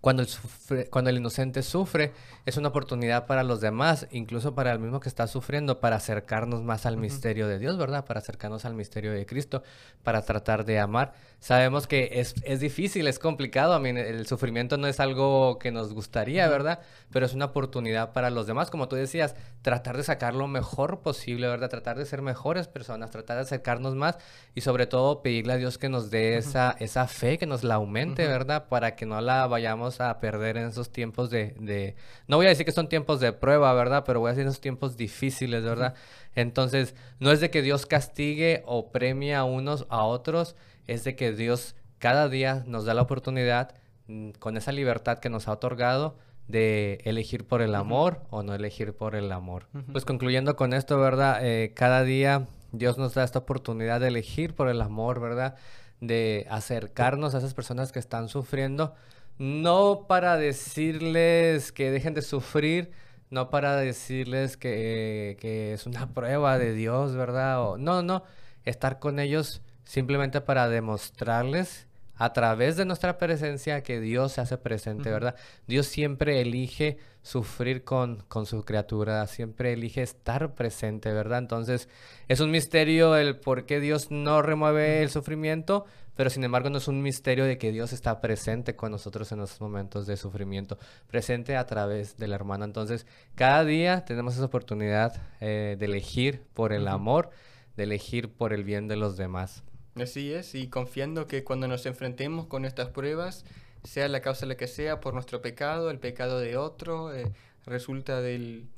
cuando 0.00 0.22
el, 0.22 0.88
cuando 0.90 1.10
el 1.10 1.16
inocente 1.16 1.62
sufre, 1.62 2.12
es 2.44 2.56
una 2.56 2.68
oportunidad 2.68 3.26
para 3.26 3.42
los 3.42 3.60
demás, 3.60 4.06
incluso 4.10 4.54
para 4.54 4.72
el 4.72 4.78
mismo 4.78 5.00
que 5.00 5.08
está 5.08 5.26
sufriendo, 5.26 5.80
para 5.80 5.96
acercarnos 5.96 6.62
más 6.62 6.86
al 6.86 6.96
misterio 6.96 7.48
de 7.48 7.58
Dios, 7.58 7.76
¿verdad? 7.76 8.04
Para 8.04 8.20
acercarnos 8.20 8.64
al 8.64 8.74
misterio 8.74 9.12
de 9.12 9.26
Cristo, 9.26 9.62
para 10.02 10.22
tratar 10.22 10.64
de 10.64 10.78
amar. 10.78 11.14
Sabemos 11.40 11.86
que 11.86 12.10
es, 12.14 12.34
es 12.42 12.60
difícil, 12.60 13.06
es 13.08 13.18
complicado, 13.18 13.74
a 13.74 13.80
mí 13.80 13.90
el 13.90 14.26
sufrimiento 14.26 14.76
no 14.76 14.86
es 14.86 15.00
algo 15.00 15.58
que 15.58 15.70
nos 15.70 15.92
gustaría, 15.92 16.48
¿verdad? 16.48 16.80
Pero 17.10 17.26
es 17.26 17.34
una 17.34 17.46
oportunidad 17.46 18.12
para 18.12 18.30
los 18.30 18.46
demás, 18.46 18.70
como 18.70 18.88
tú 18.88 18.96
decías, 18.96 19.34
tratar 19.62 19.96
de 19.96 20.02
sacar 20.02 20.34
lo 20.34 20.48
mejor 20.48 21.00
posible, 21.00 21.48
¿verdad? 21.48 21.70
Tratar 21.70 21.98
de 21.98 22.06
ser 22.06 22.22
mejores 22.22 22.68
personas, 22.68 23.10
tratar 23.10 23.36
de 23.36 23.42
acercarnos 23.42 23.94
más 23.94 24.18
y 24.54 24.60
sobre 24.60 24.86
todo 24.86 25.22
pedirle 25.22 25.54
a 25.54 25.56
Dios 25.56 25.78
que 25.78 25.88
nos 25.88 26.10
dé 26.10 26.36
esa, 26.36 26.76
esa 26.78 27.06
fe, 27.06 27.38
que 27.38 27.46
nos 27.46 27.64
la 27.64 27.74
aumente, 27.74 28.26
¿verdad? 28.26 28.68
Para 28.68 28.96
que 28.96 29.06
no 29.06 29.20
la 29.20 29.46
vayamos 29.46 29.85
a 30.00 30.20
perder 30.20 30.56
en 30.56 30.68
esos 30.68 30.90
tiempos 30.90 31.30
de, 31.30 31.96
No 32.28 32.36
voy 32.36 32.46
a 32.46 32.50
decir 32.50 32.66
que 32.66 32.72
son 32.72 32.88
tiempos 32.88 33.20
de 33.20 33.32
prueba, 33.32 33.72
¿verdad? 33.74 34.04
Pero 34.06 34.20
voy 34.20 34.28
a 34.28 34.32
decir 34.32 34.46
esos 34.46 34.60
tiempos 34.60 34.96
difíciles, 34.96 35.64
¿verdad? 35.64 35.94
Entonces, 36.34 36.94
no 37.20 37.30
es 37.32 37.40
de 37.40 37.50
que 37.50 37.62
Dios 37.62 37.86
castigue 37.86 38.62
o 38.66 38.90
premie 38.90 39.34
a 39.34 39.44
unos 39.44 39.86
a 39.88 40.04
otros, 40.04 40.56
es 40.86 41.04
de 41.04 41.16
que 41.16 41.32
Dios 41.32 41.74
cada 41.98 42.28
día 42.28 42.64
nos 42.66 42.84
da 42.84 42.94
la 42.94 43.02
oportunidad, 43.02 43.74
mm, 44.08 44.30
con 44.38 44.56
esa 44.56 44.72
libertad 44.72 45.18
que 45.18 45.30
nos 45.30 45.48
ha 45.48 45.52
otorgado, 45.52 46.16
de 46.48 47.00
elegir 47.04 47.46
por 47.46 47.60
el 47.60 47.74
amor 47.74 48.22
o 48.30 48.42
no 48.42 48.54
elegir 48.54 48.92
por 48.94 49.14
el 49.16 49.32
amor. 49.32 49.66
Pues 49.90 50.04
concluyendo 50.04 50.54
con 50.56 50.72
esto, 50.72 50.98
¿verdad? 51.00 51.38
Eh, 51.42 51.72
cada 51.74 52.04
día 52.04 52.46
Dios 52.72 52.98
nos 52.98 53.14
da 53.14 53.24
esta 53.24 53.40
oportunidad 53.40 54.00
de 54.00 54.08
elegir 54.08 54.54
por 54.54 54.68
el 54.68 54.80
amor, 54.80 55.20
¿verdad? 55.20 55.56
De 56.00 56.46
acercarnos 56.50 57.34
a 57.34 57.38
esas 57.38 57.54
personas 57.54 57.92
que 57.92 57.98
están 57.98 58.28
sufriendo 58.28 58.94
no 59.38 60.06
para 60.08 60.36
decirles 60.36 61.72
que 61.72 61.90
dejen 61.90 62.14
de 62.14 62.22
sufrir, 62.22 62.90
no 63.30 63.50
para 63.50 63.76
decirles 63.76 64.56
que, 64.56 65.36
que 65.40 65.72
es 65.72 65.86
una 65.86 66.08
prueba 66.14 66.58
de 66.58 66.72
Dios, 66.72 67.14
¿verdad? 67.14 67.62
O, 67.62 67.78
no, 67.78 68.02
no, 68.02 68.24
estar 68.64 68.98
con 68.98 69.18
ellos 69.18 69.62
simplemente 69.84 70.40
para 70.40 70.68
demostrarles 70.68 71.85
a 72.16 72.32
través 72.32 72.76
de 72.76 72.84
nuestra 72.84 73.18
presencia 73.18 73.82
que 73.82 74.00
Dios 74.00 74.32
se 74.32 74.40
hace 74.40 74.58
presente, 74.58 75.10
¿verdad? 75.10 75.36
Dios 75.66 75.86
siempre 75.86 76.40
elige 76.40 76.98
sufrir 77.22 77.84
con, 77.84 78.22
con 78.28 78.46
su 78.46 78.64
criatura, 78.64 79.26
siempre 79.26 79.72
elige 79.72 80.02
estar 80.02 80.54
presente, 80.54 81.12
¿verdad? 81.12 81.40
Entonces, 81.40 81.88
es 82.28 82.40
un 82.40 82.50
misterio 82.50 83.16
el 83.16 83.36
por 83.36 83.66
qué 83.66 83.80
Dios 83.80 84.10
no 84.10 84.42
remueve 84.42 85.02
el 85.02 85.10
sufrimiento, 85.10 85.84
pero 86.16 86.30
sin 86.30 86.44
embargo 86.44 86.70
no 86.70 86.78
es 86.78 86.88
un 86.88 87.02
misterio 87.02 87.44
de 87.44 87.58
que 87.58 87.72
Dios 87.72 87.92
está 87.92 88.20
presente 88.20 88.74
con 88.74 88.90
nosotros 88.90 89.30
en 89.32 89.42
esos 89.42 89.60
momentos 89.60 90.06
de 90.06 90.16
sufrimiento, 90.16 90.78
presente 91.08 91.56
a 91.56 91.66
través 91.66 92.16
de 92.16 92.26
la 92.28 92.36
hermana. 92.36 92.64
Entonces, 92.64 93.06
cada 93.34 93.64
día 93.64 94.04
tenemos 94.06 94.34
esa 94.34 94.46
oportunidad 94.46 95.20
eh, 95.40 95.76
de 95.78 95.84
elegir 95.84 96.42
por 96.54 96.72
el 96.72 96.88
amor, 96.88 97.30
de 97.76 97.82
elegir 97.82 98.32
por 98.32 98.54
el 98.54 98.64
bien 98.64 98.88
de 98.88 98.96
los 98.96 99.18
demás. 99.18 99.62
Así 99.96 100.32
es, 100.32 100.54
y 100.54 100.68
confiando 100.68 101.26
que 101.26 101.42
cuando 101.42 101.68
nos 101.68 101.86
enfrentemos 101.86 102.46
con 102.46 102.66
estas 102.66 102.90
pruebas, 102.90 103.46
sea 103.82 104.08
la 104.08 104.20
causa 104.20 104.44
la 104.44 104.56
que 104.56 104.66
sea, 104.66 105.00
por 105.00 105.14
nuestro 105.14 105.40
pecado, 105.40 105.90
el 105.90 105.98
pecado 105.98 106.38
de 106.38 106.58
otro, 106.58 107.14
eh, 107.14 107.32
resulta 107.64 108.20
del 108.20 108.68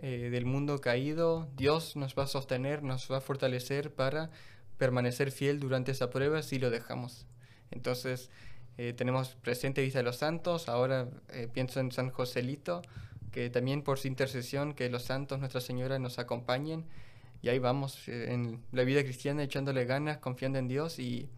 eh, 0.00 0.30
del 0.30 0.46
mundo 0.46 0.80
caído, 0.80 1.48
Dios 1.54 1.96
nos 1.96 2.14
va 2.16 2.22
a 2.22 2.26
sostener, 2.26 2.82
nos 2.82 3.10
va 3.12 3.18
a 3.18 3.20
fortalecer 3.20 3.92
para 3.92 4.30
permanecer 4.78 5.32
fiel 5.32 5.60
durante 5.60 5.92
esa 5.92 6.08
prueba 6.08 6.42
si 6.42 6.58
lo 6.58 6.70
dejamos. 6.70 7.26
Entonces, 7.70 8.30
eh, 8.78 8.94
tenemos 8.96 9.34
presente 9.34 9.82
Vista 9.82 9.98
de 9.98 10.04
los 10.04 10.16
Santos, 10.16 10.70
ahora 10.70 11.08
pienso 11.52 11.78
en 11.80 11.92
San 11.92 12.08
Joselito, 12.08 12.80
que 13.32 13.50
también 13.50 13.82
por 13.82 13.98
su 13.98 14.08
intercesión, 14.08 14.72
que 14.72 14.88
los 14.88 15.02
santos, 15.02 15.40
Nuestra 15.40 15.60
Señora, 15.60 15.98
nos 15.98 16.18
acompañen. 16.18 16.86
Y 17.42 17.48
ahí 17.48 17.58
vamos, 17.58 18.08
en 18.08 18.62
la 18.72 18.84
vida 18.84 19.02
cristiana, 19.02 19.42
echándole 19.42 19.84
ganas, 19.84 20.18
confiando 20.18 20.58
en 20.58 20.68
Dios 20.68 20.98
y 20.98 21.28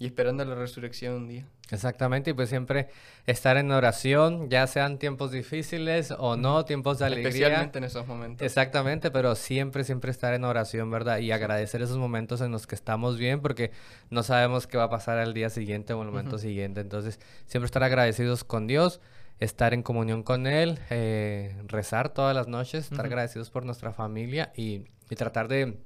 y 0.00 0.06
esperando 0.06 0.42
la 0.46 0.54
resurrección 0.54 1.14
un 1.14 1.28
día. 1.28 1.44
Exactamente, 1.70 2.30
y 2.30 2.32
pues 2.32 2.48
siempre 2.48 2.88
estar 3.26 3.58
en 3.58 3.70
oración, 3.70 4.48
ya 4.48 4.66
sean 4.66 4.98
tiempos 4.98 5.30
difíciles 5.30 6.10
o 6.18 6.36
no, 6.36 6.64
tiempos 6.64 6.98
de 6.98 7.04
alegría. 7.04 7.28
Especialmente 7.28 7.78
en 7.78 7.84
esos 7.84 8.06
momentos. 8.06 8.44
Exactamente, 8.44 9.10
pero 9.10 9.34
siempre, 9.34 9.84
siempre 9.84 10.10
estar 10.10 10.32
en 10.32 10.44
oración, 10.44 10.90
¿verdad? 10.90 11.18
Y 11.18 11.32
agradecer 11.32 11.82
esos 11.82 11.98
momentos 11.98 12.40
en 12.40 12.50
los 12.50 12.66
que 12.66 12.74
estamos 12.74 13.18
bien, 13.18 13.40
porque 13.40 13.72
no 14.08 14.22
sabemos 14.22 14.66
qué 14.66 14.78
va 14.78 14.84
a 14.84 14.90
pasar 14.90 15.18
al 15.18 15.34
día 15.34 15.50
siguiente 15.50 15.92
o 15.92 16.00
el 16.00 16.08
momento 16.08 16.38
siguiente. 16.38 16.80
Entonces, 16.80 17.20
siempre 17.44 17.66
estar 17.66 17.82
agradecidos 17.82 18.42
con 18.42 18.66
Dios, 18.66 19.02
estar 19.38 19.74
en 19.74 19.82
comunión 19.82 20.22
con 20.22 20.46
Él, 20.46 20.78
eh, 20.88 21.54
rezar 21.66 22.08
todas 22.08 22.34
las 22.34 22.48
noches, 22.48 22.90
estar 22.90 23.04
agradecidos 23.04 23.50
por 23.50 23.66
nuestra 23.66 23.92
familia 23.92 24.50
y, 24.56 24.86
y 25.10 25.16
tratar 25.16 25.48
de 25.48 25.78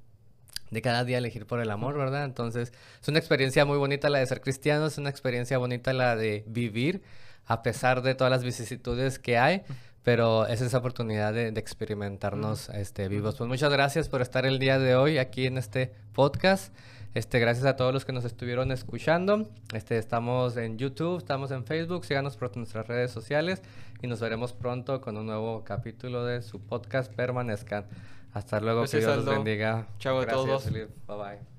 de 0.71 0.83
cada 0.83 1.05
día 1.05 1.19
elegir 1.19 1.47
por 1.47 1.61
el 1.61 1.71
amor, 1.71 1.97
¿verdad? 1.97 2.25
Entonces, 2.25 2.73
es 3.01 3.09
una 3.09 3.19
experiencia 3.19 3.65
muy 3.65 3.79
bonita 3.79 4.11
la 4.11 4.19
de 4.19 4.27
ser 4.27 4.41
cristiano, 4.41 4.87
es 4.87 4.99
una 4.99 5.09
experiencia 5.09 5.57
bonita 5.57 5.93
la 5.93 6.17
de 6.17 6.45
vivir 6.47 7.03
a 7.47 7.63
pesar 7.63 8.03
de 8.03 8.15
todas 8.15 8.31
las 8.31 8.43
vicisitudes 8.43 9.19
que 9.19 9.39
hay, 9.39 9.63
pero 10.03 10.47
es 10.47 10.61
esa 10.61 10.79
oportunidad 10.79 11.33
de, 11.33 11.49
experimentarnos 11.49 12.69
este, 12.71 13.09
vivos. 13.09 13.37
Pues 13.37 13.49
muchas 13.49 13.71
gracias 13.71 14.09
por 14.09 14.23
estar 14.23 14.47
el 14.47 14.59
día 14.59 14.79
de 14.79 14.97
hoy 14.97 15.19
aquí 15.19 15.47
en 15.47 15.59
este 15.59 15.93
podcast. 16.13 16.75
Este, 17.15 17.39
gracias 17.39 17.65
a 17.67 17.77
todos 17.77 17.95
los 17.95 18.05
que 18.05 18.13
nos 18.13 18.25
estuvieron 18.25 18.73
escuchando. 18.73 19.49
Este, 19.73 19.99
estamos 19.99 20.57
en 20.57 20.79
YouTube, 20.79 21.19
estamos 21.19 21.53
en 21.53 21.65
Facebook, 21.65 22.05
síganos 22.05 22.37
por 22.37 22.57
nuestras 22.57 22.89
redes 22.89 23.13
sociales 23.13 23.63
y 24.03 24.09
nos 24.09 24.21
veremos 24.21 24.53
pronto 24.53 25.01
con 25.01 25.17
un 25.17 25.27
nuevo 25.27 25.63
capítulo 25.63 26.25
de 26.25 26.43
su 26.43 26.61
podcast 26.61 27.13
Permanezcan. 27.15 27.87
Hasta 28.35 28.61
luego, 28.61 28.85
que 28.85 28.99
Dios 28.99 29.17
los 29.17 29.27
bendiga. 29.27 29.87
Chao 29.99 30.19
a 30.19 30.27
todos. 30.27 30.71
Bye 30.71 30.89
bye. 31.07 31.54